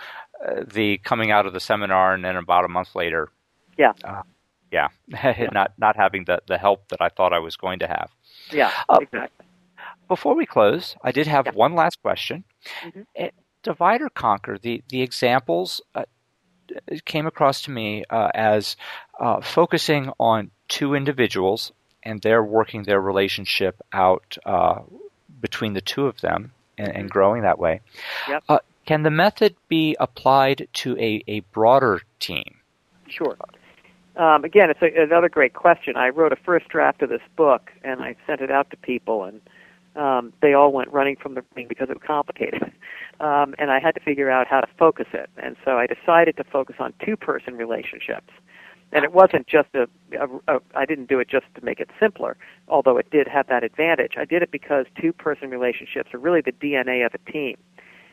uh, 0.43 0.63
the 0.65 0.97
coming 0.99 1.31
out 1.31 1.45
of 1.45 1.53
the 1.53 1.59
seminar, 1.59 2.13
and 2.13 2.25
then 2.25 2.35
about 2.35 2.65
a 2.65 2.67
month 2.67 2.95
later, 2.95 3.29
yeah, 3.77 3.93
uh, 4.03 4.23
yeah, 4.71 4.87
yeah. 5.07 5.49
not 5.51 5.73
not 5.77 5.95
having 5.95 6.25
the 6.25 6.41
the 6.47 6.57
help 6.57 6.87
that 6.89 7.01
I 7.01 7.09
thought 7.09 7.33
I 7.33 7.39
was 7.39 7.55
going 7.55 7.79
to 7.79 7.87
have. 7.87 8.09
Yeah, 8.51 8.71
uh, 8.89 8.97
exactly. 8.99 9.45
Before 10.07 10.35
we 10.35 10.47
close, 10.47 10.95
I 11.03 11.11
did 11.11 11.27
have 11.27 11.45
yeah. 11.45 11.51
one 11.53 11.75
last 11.75 12.01
question. 12.01 12.43
Mm-hmm. 12.83 13.25
Divide 13.65 14.01
or 14.01 14.09
conquer 14.09 14.57
the 14.57 14.83
the 14.89 15.01
examples 15.01 15.81
uh, 15.95 16.03
came 17.03 17.25
across 17.25 17.63
to 17.63 17.71
me 17.71 18.03
uh, 18.09 18.29
as 18.33 18.77
uh, 19.19 19.41
focusing 19.41 20.11
on 20.19 20.51
two 20.67 20.93
individuals 20.93 21.71
and 22.03 22.21
they're 22.21 22.43
working 22.43 22.83
their 22.83 23.01
relationship 23.01 23.81
out 23.91 24.37
uh, 24.45 24.81
between 25.41 25.73
the 25.73 25.81
two 25.81 26.05
of 26.05 26.21
them 26.21 26.51
and, 26.77 26.95
and 26.95 27.09
growing 27.09 27.41
that 27.41 27.57
way. 27.57 27.81
Yep. 28.29 28.43
Uh, 28.47 28.59
can 28.85 29.01
the 29.01 29.09
method 29.09 29.55
be 29.67 29.95
applied 29.99 30.67
to 30.73 30.95
a, 30.97 31.23
a 31.27 31.39
broader 31.51 32.01
team? 32.19 32.57
Sure. 33.07 33.35
Um, 34.15 34.43
again, 34.43 34.69
it's 34.69 34.81
a, 34.81 35.01
another 35.01 35.27
great 35.27 35.53
question. 35.53 35.97
I 35.97 36.09
wrote 36.09 36.31
a 36.31 36.37
first 36.37 36.69
draft 36.69 37.01
of 37.01 37.09
this 37.09 37.21
book, 37.35 37.71
and 37.83 38.01
I 38.01 38.15
sent 38.27 38.41
it 38.41 38.51
out 38.51 38.69
to 38.69 38.77
people, 38.77 39.23
and 39.23 39.41
um, 39.95 40.33
they 40.41 40.53
all 40.53 40.71
went 40.71 40.91
running 40.91 41.15
from 41.15 41.35
the 41.35 41.43
ring 41.55 41.67
because 41.67 41.89
it 41.89 41.97
was 41.97 42.03
complicated. 42.05 42.71
Um, 43.21 43.55
and 43.57 43.71
I 43.71 43.79
had 43.79 43.95
to 43.95 44.01
figure 44.01 44.29
out 44.29 44.45
how 44.45 44.59
to 44.59 44.67
focus 44.77 45.05
it. 45.13 45.29
And 45.37 45.55
so 45.63 45.77
I 45.77 45.87
decided 45.87 46.35
to 46.35 46.43
focus 46.43 46.75
on 46.79 46.93
two-person 46.99 47.55
relationships. 47.55 48.29
And 48.91 49.05
it 49.05 49.13
wasn't 49.13 49.47
just 49.47 49.69
a, 49.73 49.87
a, 50.19 50.55
a 50.55 50.59
I 50.75 50.85
didn't 50.85 51.07
do 51.07 51.19
it 51.19 51.29
just 51.29 51.45
to 51.55 51.63
make 51.63 51.79
it 51.79 51.89
simpler, 51.97 52.35
although 52.67 52.97
it 52.97 53.09
did 53.11 53.25
have 53.29 53.47
that 53.47 53.63
advantage. 53.63 54.15
I 54.17 54.25
did 54.25 54.41
it 54.41 54.51
because 54.51 54.85
two-person 54.99 55.49
relationships 55.49 56.13
are 56.13 56.19
really 56.19 56.41
the 56.41 56.51
DNA 56.51 57.05
of 57.05 57.13
a 57.13 57.31
team 57.31 57.55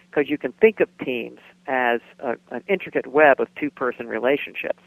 because 0.08 0.30
you 0.30 0.38
can 0.38 0.52
think 0.52 0.78
of 0.78 0.88
teams 1.04 1.40
as 1.66 2.00
a, 2.20 2.36
an 2.52 2.62
intricate 2.68 3.08
web 3.08 3.40
of 3.40 3.48
two 3.56 3.70
person 3.70 4.06
relationships. 4.06 4.82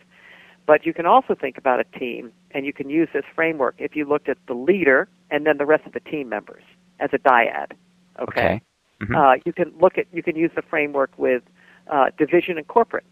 But 0.65 0.85
you 0.85 0.93
can 0.93 1.05
also 1.05 1.35
think 1.35 1.57
about 1.57 1.81
a 1.81 1.99
team, 1.99 2.31
and 2.51 2.65
you 2.65 2.71
can 2.71 2.89
use 2.89 3.09
this 3.13 3.25
framework 3.35 3.75
if 3.79 3.97
you 3.97 4.05
looked 4.05 4.29
at 4.29 4.37
the 4.47 4.53
leader 4.53 5.09
and 5.29 5.45
then 5.45 5.57
the 5.57 5.65
rest 5.65 5.85
of 5.85 5.91
the 5.91 5.99
team 5.99 6.29
members 6.29 6.63
as 6.99 7.09
a 7.13 7.17
dyad. 7.17 7.71
Okay. 8.19 8.21
okay. 8.21 8.61
Mm-hmm. 9.01 9.15
Uh, 9.15 9.33
you 9.45 9.53
can 9.53 9.73
look 9.79 9.97
at 9.97 10.07
you 10.13 10.23
can 10.23 10.35
use 10.35 10.51
the 10.55 10.61
framework 10.61 11.11
with 11.17 11.43
uh, 11.91 12.11
division 12.17 12.57
and 12.57 12.67
corporate, 12.67 13.05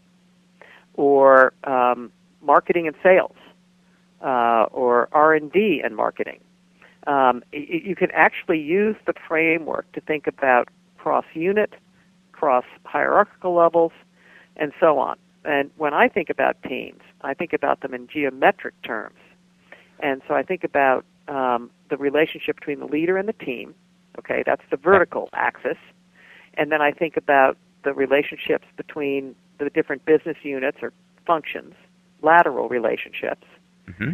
or 0.94 1.52
um, 1.64 2.10
marketing 2.42 2.86
and 2.86 2.96
sales, 3.02 3.36
uh, 4.22 4.64
or 4.72 5.08
R 5.12 5.34
and 5.34 5.52
D 5.52 5.82
and 5.84 5.94
marketing. 5.94 6.40
Um, 7.06 7.44
you 7.52 7.94
can 7.94 8.10
actually 8.12 8.60
use 8.60 8.96
the 9.06 9.12
framework 9.28 9.90
to 9.92 10.00
think 10.00 10.26
about 10.26 10.68
cross 10.96 11.26
unit, 11.34 11.74
cross 12.32 12.64
hierarchical 12.86 13.54
levels, 13.54 13.92
and 14.56 14.72
so 14.80 14.98
on. 14.98 15.16
And 15.44 15.70
when 15.76 15.92
I 15.92 16.08
think 16.08 16.30
about 16.30 16.56
teams, 16.62 17.02
I 17.20 17.34
think 17.34 17.52
about 17.52 17.82
them 17.82 17.92
in 17.92 18.08
geometric 18.08 18.80
terms. 18.82 19.18
And 20.00 20.22
so 20.26 20.34
I 20.34 20.42
think 20.42 20.64
about 20.64 21.04
um, 21.28 21.70
the 21.90 21.96
relationship 21.96 22.56
between 22.56 22.80
the 22.80 22.86
leader 22.86 23.16
and 23.16 23.28
the 23.28 23.32
team. 23.32 23.74
Okay, 24.18 24.42
that's 24.44 24.62
the 24.70 24.76
vertical 24.76 25.28
axis. 25.32 25.78
And 26.56 26.70
then 26.70 26.80
I 26.80 26.92
think 26.92 27.16
about 27.16 27.56
the 27.82 27.92
relationships 27.92 28.66
between 28.76 29.34
the 29.58 29.70
different 29.70 30.04
business 30.04 30.36
units 30.42 30.78
or 30.82 30.92
functions, 31.26 31.74
lateral 32.22 32.68
relationships. 32.68 33.46
Mm-hmm. 33.88 34.12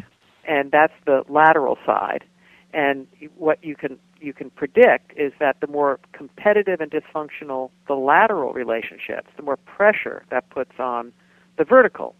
And 0.48 0.70
that's 0.70 0.92
the 1.06 1.22
lateral 1.28 1.78
side. 1.84 2.24
And 2.72 3.06
what 3.36 3.62
you 3.64 3.74
can 3.74 3.98
you 4.20 4.32
can 4.32 4.50
predict 4.50 5.12
is 5.16 5.32
that 5.40 5.56
the 5.60 5.66
more 5.66 5.98
competitive 6.12 6.80
and 6.80 6.90
dysfunctional 6.90 7.70
the 7.88 7.94
lateral 7.94 8.52
relationships, 8.52 9.28
the 9.36 9.42
more 9.42 9.56
pressure 9.56 10.24
that 10.30 10.48
puts 10.50 10.78
on 10.78 11.12
the 11.58 11.64
vertical, 11.64 12.14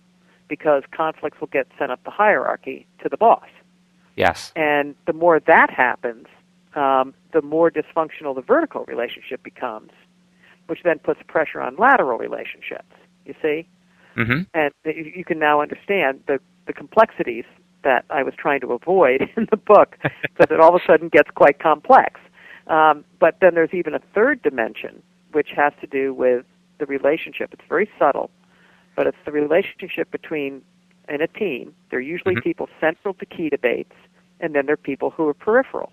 because 0.48 0.82
conflicts 0.90 1.40
will 1.40 1.48
get 1.48 1.68
sent 1.78 1.92
up 1.92 2.02
the 2.04 2.10
hierarchy 2.10 2.86
to 3.02 3.08
the 3.08 3.16
boss. 3.16 3.46
Yes. 4.20 4.52
And 4.54 4.94
the 5.06 5.12
more 5.12 5.40
that 5.40 5.70
happens, 5.70 6.26
um, 6.74 7.14
the 7.32 7.42
more 7.42 7.70
dysfunctional 7.70 8.34
the 8.34 8.42
vertical 8.42 8.84
relationship 8.86 9.42
becomes, 9.42 9.90
which 10.66 10.80
then 10.84 10.98
puts 10.98 11.20
pressure 11.26 11.60
on 11.60 11.76
lateral 11.76 12.18
relationships. 12.18 12.94
You 13.24 13.34
see? 13.42 13.66
Mm-hmm. 14.16 14.42
And 14.54 14.72
you 14.84 15.24
can 15.24 15.38
now 15.38 15.60
understand 15.60 16.20
the, 16.26 16.40
the 16.66 16.72
complexities 16.72 17.44
that 17.82 18.04
I 18.10 18.22
was 18.22 18.34
trying 18.36 18.60
to 18.60 18.72
avoid 18.72 19.22
in 19.36 19.48
the 19.50 19.56
book 19.56 19.96
because 20.02 20.48
it 20.50 20.60
all 20.60 20.74
of 20.74 20.80
a 20.80 20.84
sudden 20.86 21.08
gets 21.08 21.30
quite 21.30 21.58
complex. 21.58 22.20
Um, 22.66 23.04
but 23.18 23.36
then 23.40 23.54
there's 23.54 23.72
even 23.72 23.94
a 23.94 24.00
third 24.14 24.42
dimension, 24.42 25.02
which 25.32 25.48
has 25.56 25.72
to 25.80 25.86
do 25.86 26.14
with 26.14 26.44
the 26.78 26.86
relationship. 26.86 27.50
It's 27.52 27.62
very 27.68 27.90
subtle, 27.98 28.30
but 28.96 29.06
it's 29.06 29.16
the 29.24 29.32
relationship 29.32 30.10
between 30.10 30.62
in 31.08 31.20
a 31.20 31.26
team. 31.26 31.74
They're 31.90 32.00
usually 32.00 32.34
mm-hmm. 32.34 32.48
people 32.48 32.68
central 32.80 33.14
to 33.14 33.26
key 33.26 33.48
debates, 33.48 33.94
and 34.40 34.54
then 34.54 34.66
there 34.66 34.74
are 34.74 34.76
people 34.76 35.10
who 35.10 35.28
are 35.28 35.34
peripheral. 35.34 35.92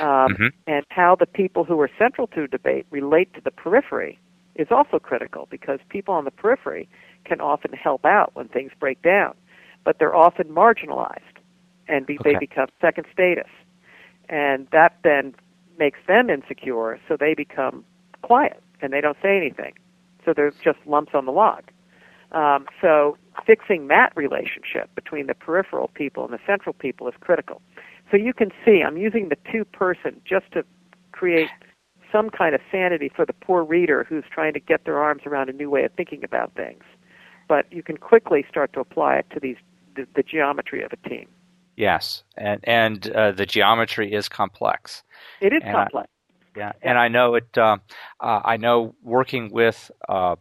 Um, 0.00 0.06
mm-hmm. 0.34 0.46
And 0.66 0.84
how 0.90 1.14
the 1.14 1.26
people 1.26 1.64
who 1.64 1.80
are 1.80 1.90
central 1.96 2.26
to 2.28 2.42
a 2.42 2.48
debate 2.48 2.86
relate 2.90 3.32
to 3.34 3.40
the 3.40 3.52
periphery 3.52 4.18
is 4.56 4.68
also 4.70 4.98
critical 4.98 5.46
because 5.50 5.78
people 5.88 6.12
on 6.14 6.24
the 6.24 6.30
periphery 6.30 6.88
can 7.24 7.40
often 7.40 7.72
help 7.72 8.04
out 8.04 8.30
when 8.34 8.48
things 8.48 8.72
break 8.80 9.00
down 9.02 9.34
but 9.86 10.00
they're 10.00 10.14
often 10.14 10.48
marginalized 10.48 11.20
and 11.88 12.04
be, 12.04 12.18
okay. 12.18 12.32
they 12.32 12.38
become 12.38 12.66
second 12.80 13.06
status. 13.10 13.48
And 14.28 14.66
that 14.72 14.98
then 15.04 15.34
makes 15.78 16.00
them 16.08 16.28
insecure, 16.28 16.98
so 17.08 17.16
they 17.16 17.32
become 17.32 17.84
quiet 18.20 18.60
and 18.82 18.92
they 18.92 19.00
don't 19.00 19.16
say 19.22 19.36
anything. 19.36 19.74
So 20.24 20.34
they're 20.34 20.52
just 20.62 20.78
lumps 20.84 21.12
on 21.14 21.24
the 21.24 21.32
log. 21.32 21.62
Um, 22.32 22.66
so 22.80 23.16
fixing 23.46 23.88
that 23.88 24.12
relationship 24.16 24.94
between 24.94 25.26
the 25.26 25.34
peripheral 25.34 25.88
people 25.94 26.24
and 26.24 26.32
the 26.32 26.40
central 26.46 26.72
people 26.72 27.08
is 27.08 27.14
critical. 27.20 27.62
So 28.10 28.16
you 28.16 28.32
can 28.32 28.50
see 28.64 28.82
I'm 28.82 28.96
using 28.96 29.28
the 29.28 29.38
two 29.50 29.64
person 29.64 30.20
just 30.24 30.50
to 30.52 30.64
create 31.12 31.48
some 32.12 32.30
kind 32.30 32.54
of 32.54 32.60
sanity 32.70 33.10
for 33.14 33.26
the 33.26 33.32
poor 33.32 33.64
reader 33.64 34.04
who's 34.08 34.24
trying 34.30 34.52
to 34.54 34.60
get 34.60 34.84
their 34.84 34.98
arms 34.98 35.22
around 35.26 35.48
a 35.48 35.52
new 35.52 35.70
way 35.70 35.84
of 35.84 35.92
thinking 35.92 36.22
about 36.24 36.54
things. 36.54 36.82
But 37.48 37.72
you 37.72 37.82
can 37.82 37.96
quickly 37.96 38.44
start 38.48 38.72
to 38.74 38.80
apply 38.80 39.16
it 39.16 39.26
to 39.32 39.40
these 39.40 39.56
the, 39.94 40.06
the 40.14 40.22
geometry 40.22 40.82
of 40.82 40.92
a 40.92 41.08
team. 41.08 41.28
Yes, 41.76 42.24
and 42.36 42.60
and 42.64 43.10
uh, 43.10 43.32
the 43.32 43.46
geometry 43.46 44.12
is 44.12 44.28
complex. 44.28 45.02
It 45.40 45.52
is 45.52 45.60
and 45.62 45.74
complex. 45.74 46.08
I, 46.08 46.58
yeah, 46.58 46.72
and 46.82 46.98
I 46.98 47.08
know 47.08 47.34
it. 47.34 47.56
Uh, 47.56 47.76
uh, 48.20 48.40
I 48.44 48.56
know 48.56 48.94
working 49.02 49.50
with, 49.52 49.90
uh, 50.08 50.36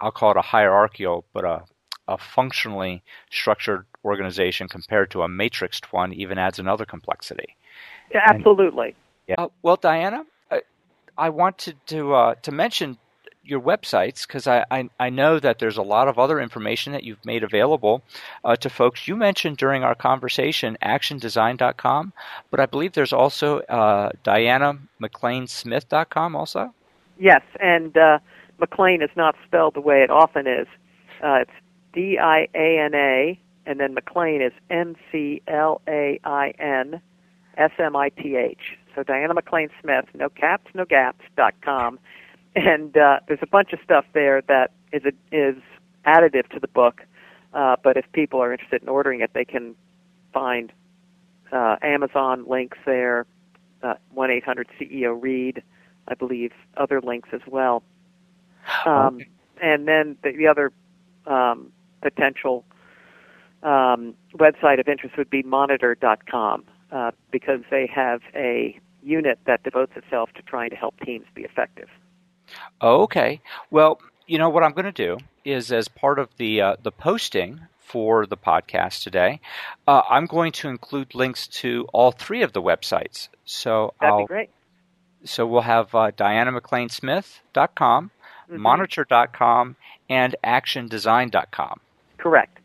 I'll 0.00 0.10
call 0.10 0.32
it 0.32 0.36
a 0.36 0.42
hierarchical, 0.42 1.24
but 1.32 1.44
a 1.44 1.62
a 2.10 2.18
functionally 2.18 3.02
structured 3.30 3.86
organization 4.04 4.68
compared 4.68 5.10
to 5.12 5.22
a 5.22 5.28
matrixed 5.28 5.86
one 5.92 6.12
even 6.12 6.36
adds 6.38 6.58
another 6.58 6.84
complexity. 6.84 7.56
Yeah, 8.12 8.22
absolutely. 8.26 8.88
And, 8.88 8.96
yeah. 9.28 9.36
Uh, 9.38 9.48
well, 9.62 9.76
Diana, 9.76 10.24
I, 10.50 10.62
I 11.16 11.28
wanted 11.28 11.76
to 11.86 12.14
uh, 12.14 12.34
to 12.42 12.50
mention 12.50 12.98
your 13.42 13.60
websites 13.60 14.26
because 14.26 14.46
I, 14.46 14.66
I, 14.70 14.90
I, 14.98 15.08
know 15.08 15.40
that 15.40 15.58
there's 15.58 15.78
a 15.78 15.82
lot 15.82 16.08
of 16.08 16.18
other 16.18 16.38
information 16.40 16.92
that 16.92 17.04
you've 17.04 17.24
made 17.24 17.42
available 17.42 18.02
uh, 18.44 18.54
to 18.56 18.68
folks. 18.68 19.08
You 19.08 19.16
mentioned 19.16 19.56
during 19.56 19.82
our 19.82 19.94
conversation 19.94 20.76
actiondesign.com, 20.82 22.12
but 22.50 22.60
I 22.60 22.66
believe 22.66 22.92
there's 22.92 23.14
also 23.14 23.60
uh, 23.60 24.10
DianaMcLainSmith.com 24.24 26.36
also? 26.36 26.74
Yes, 27.18 27.40
and 27.60 27.96
uh, 27.96 28.18
McLain 28.60 29.02
is 29.02 29.10
not 29.16 29.34
spelled 29.46 29.74
the 29.74 29.80
way 29.80 30.02
it 30.02 30.10
often 30.10 30.46
is. 30.46 30.66
Uh, 31.22 31.40
it's 31.42 31.50
D 31.92 32.18
I 32.18 32.48
A 32.54 32.78
N 32.78 32.94
A, 32.94 33.40
and 33.66 33.80
then 33.80 33.94
McLain 33.94 34.46
is 34.46 34.52
M 34.70 34.96
C 35.10 35.42
L 35.48 35.80
A 35.88 36.20
I 36.24 36.50
N 36.58 37.00
S 37.56 37.70
M 37.78 37.96
I 37.96 38.10
T 38.10 38.36
H. 38.36 38.78
So 38.94 39.02
Diana 39.02 39.34
McLain 39.34 39.70
Smith, 39.80 40.06
no 40.14 40.28
caps, 40.28 40.70
no 40.74 40.84
gaps, 40.84 41.24
dot 41.36 41.54
com 41.62 41.98
and 42.54 42.96
uh, 42.96 43.20
there's 43.28 43.40
a 43.42 43.46
bunch 43.46 43.72
of 43.72 43.78
stuff 43.84 44.04
there 44.12 44.42
that 44.42 44.72
is 44.92 45.02
a, 45.04 45.12
is 45.34 45.56
additive 46.06 46.48
to 46.50 46.60
the 46.60 46.68
book. 46.68 47.02
Uh, 47.52 47.76
but 47.82 47.96
if 47.96 48.04
people 48.12 48.40
are 48.40 48.52
interested 48.52 48.82
in 48.82 48.88
ordering 48.88 49.20
it, 49.20 49.30
they 49.34 49.44
can 49.44 49.74
find 50.32 50.72
uh, 51.52 51.76
Amazon 51.82 52.44
links 52.46 52.78
there, 52.86 53.26
uh, 53.82 53.94
one 54.12 54.30
eight 54.30 54.44
hundred 54.44 54.68
CEO 54.80 55.20
Read, 55.20 55.62
I 56.08 56.14
believe, 56.14 56.52
other 56.76 57.00
links 57.00 57.28
as 57.32 57.40
well. 57.46 57.82
Um, 58.86 59.16
okay. 59.16 59.28
And 59.62 59.86
then 59.86 60.16
the, 60.22 60.32
the 60.32 60.46
other 60.46 60.72
um, 61.26 61.72
potential 62.02 62.64
um, 63.62 64.14
website 64.34 64.80
of 64.80 64.88
interest 64.88 65.16
would 65.18 65.30
be 65.30 65.42
monitor.com 65.42 66.64
uh, 66.92 67.10
because 67.30 67.60
they 67.70 67.86
have 67.86 68.20
a 68.34 68.78
unit 69.02 69.38
that 69.46 69.62
devotes 69.62 69.92
itself 69.96 70.30
to 70.34 70.42
trying 70.42 70.70
to 70.70 70.76
help 70.76 70.98
teams 71.00 71.26
be 71.34 71.42
effective. 71.42 71.88
Okay. 72.82 73.40
Well, 73.70 74.00
you 74.26 74.38
know 74.38 74.48
what 74.48 74.62
I'm 74.62 74.72
going 74.72 74.86
to 74.86 74.92
do 74.92 75.18
is 75.44 75.72
as 75.72 75.88
part 75.88 76.18
of 76.18 76.28
the 76.36 76.60
uh, 76.60 76.76
the 76.82 76.92
posting 76.92 77.60
for 77.78 78.26
the 78.26 78.36
podcast 78.36 79.02
today, 79.02 79.40
uh, 79.88 80.02
I'm 80.08 80.26
going 80.26 80.52
to 80.52 80.68
include 80.68 81.14
links 81.14 81.48
to 81.48 81.86
all 81.92 82.12
three 82.12 82.42
of 82.42 82.52
the 82.52 82.62
websites. 82.62 83.28
So 83.44 83.94
that'd 84.00 84.12
I'll, 84.12 84.20
be 84.20 84.26
great. 84.26 84.50
So 85.24 85.46
we'll 85.46 85.62
have 85.62 85.94
uh, 85.94 86.12
DianaMcLainSmith.com, 86.12 88.10
mm-hmm. 88.50 88.62
Monitor.com, 88.62 89.76
and 90.08 90.36
ActionDesign.com. 90.44 91.80
Correct. 92.18 92.58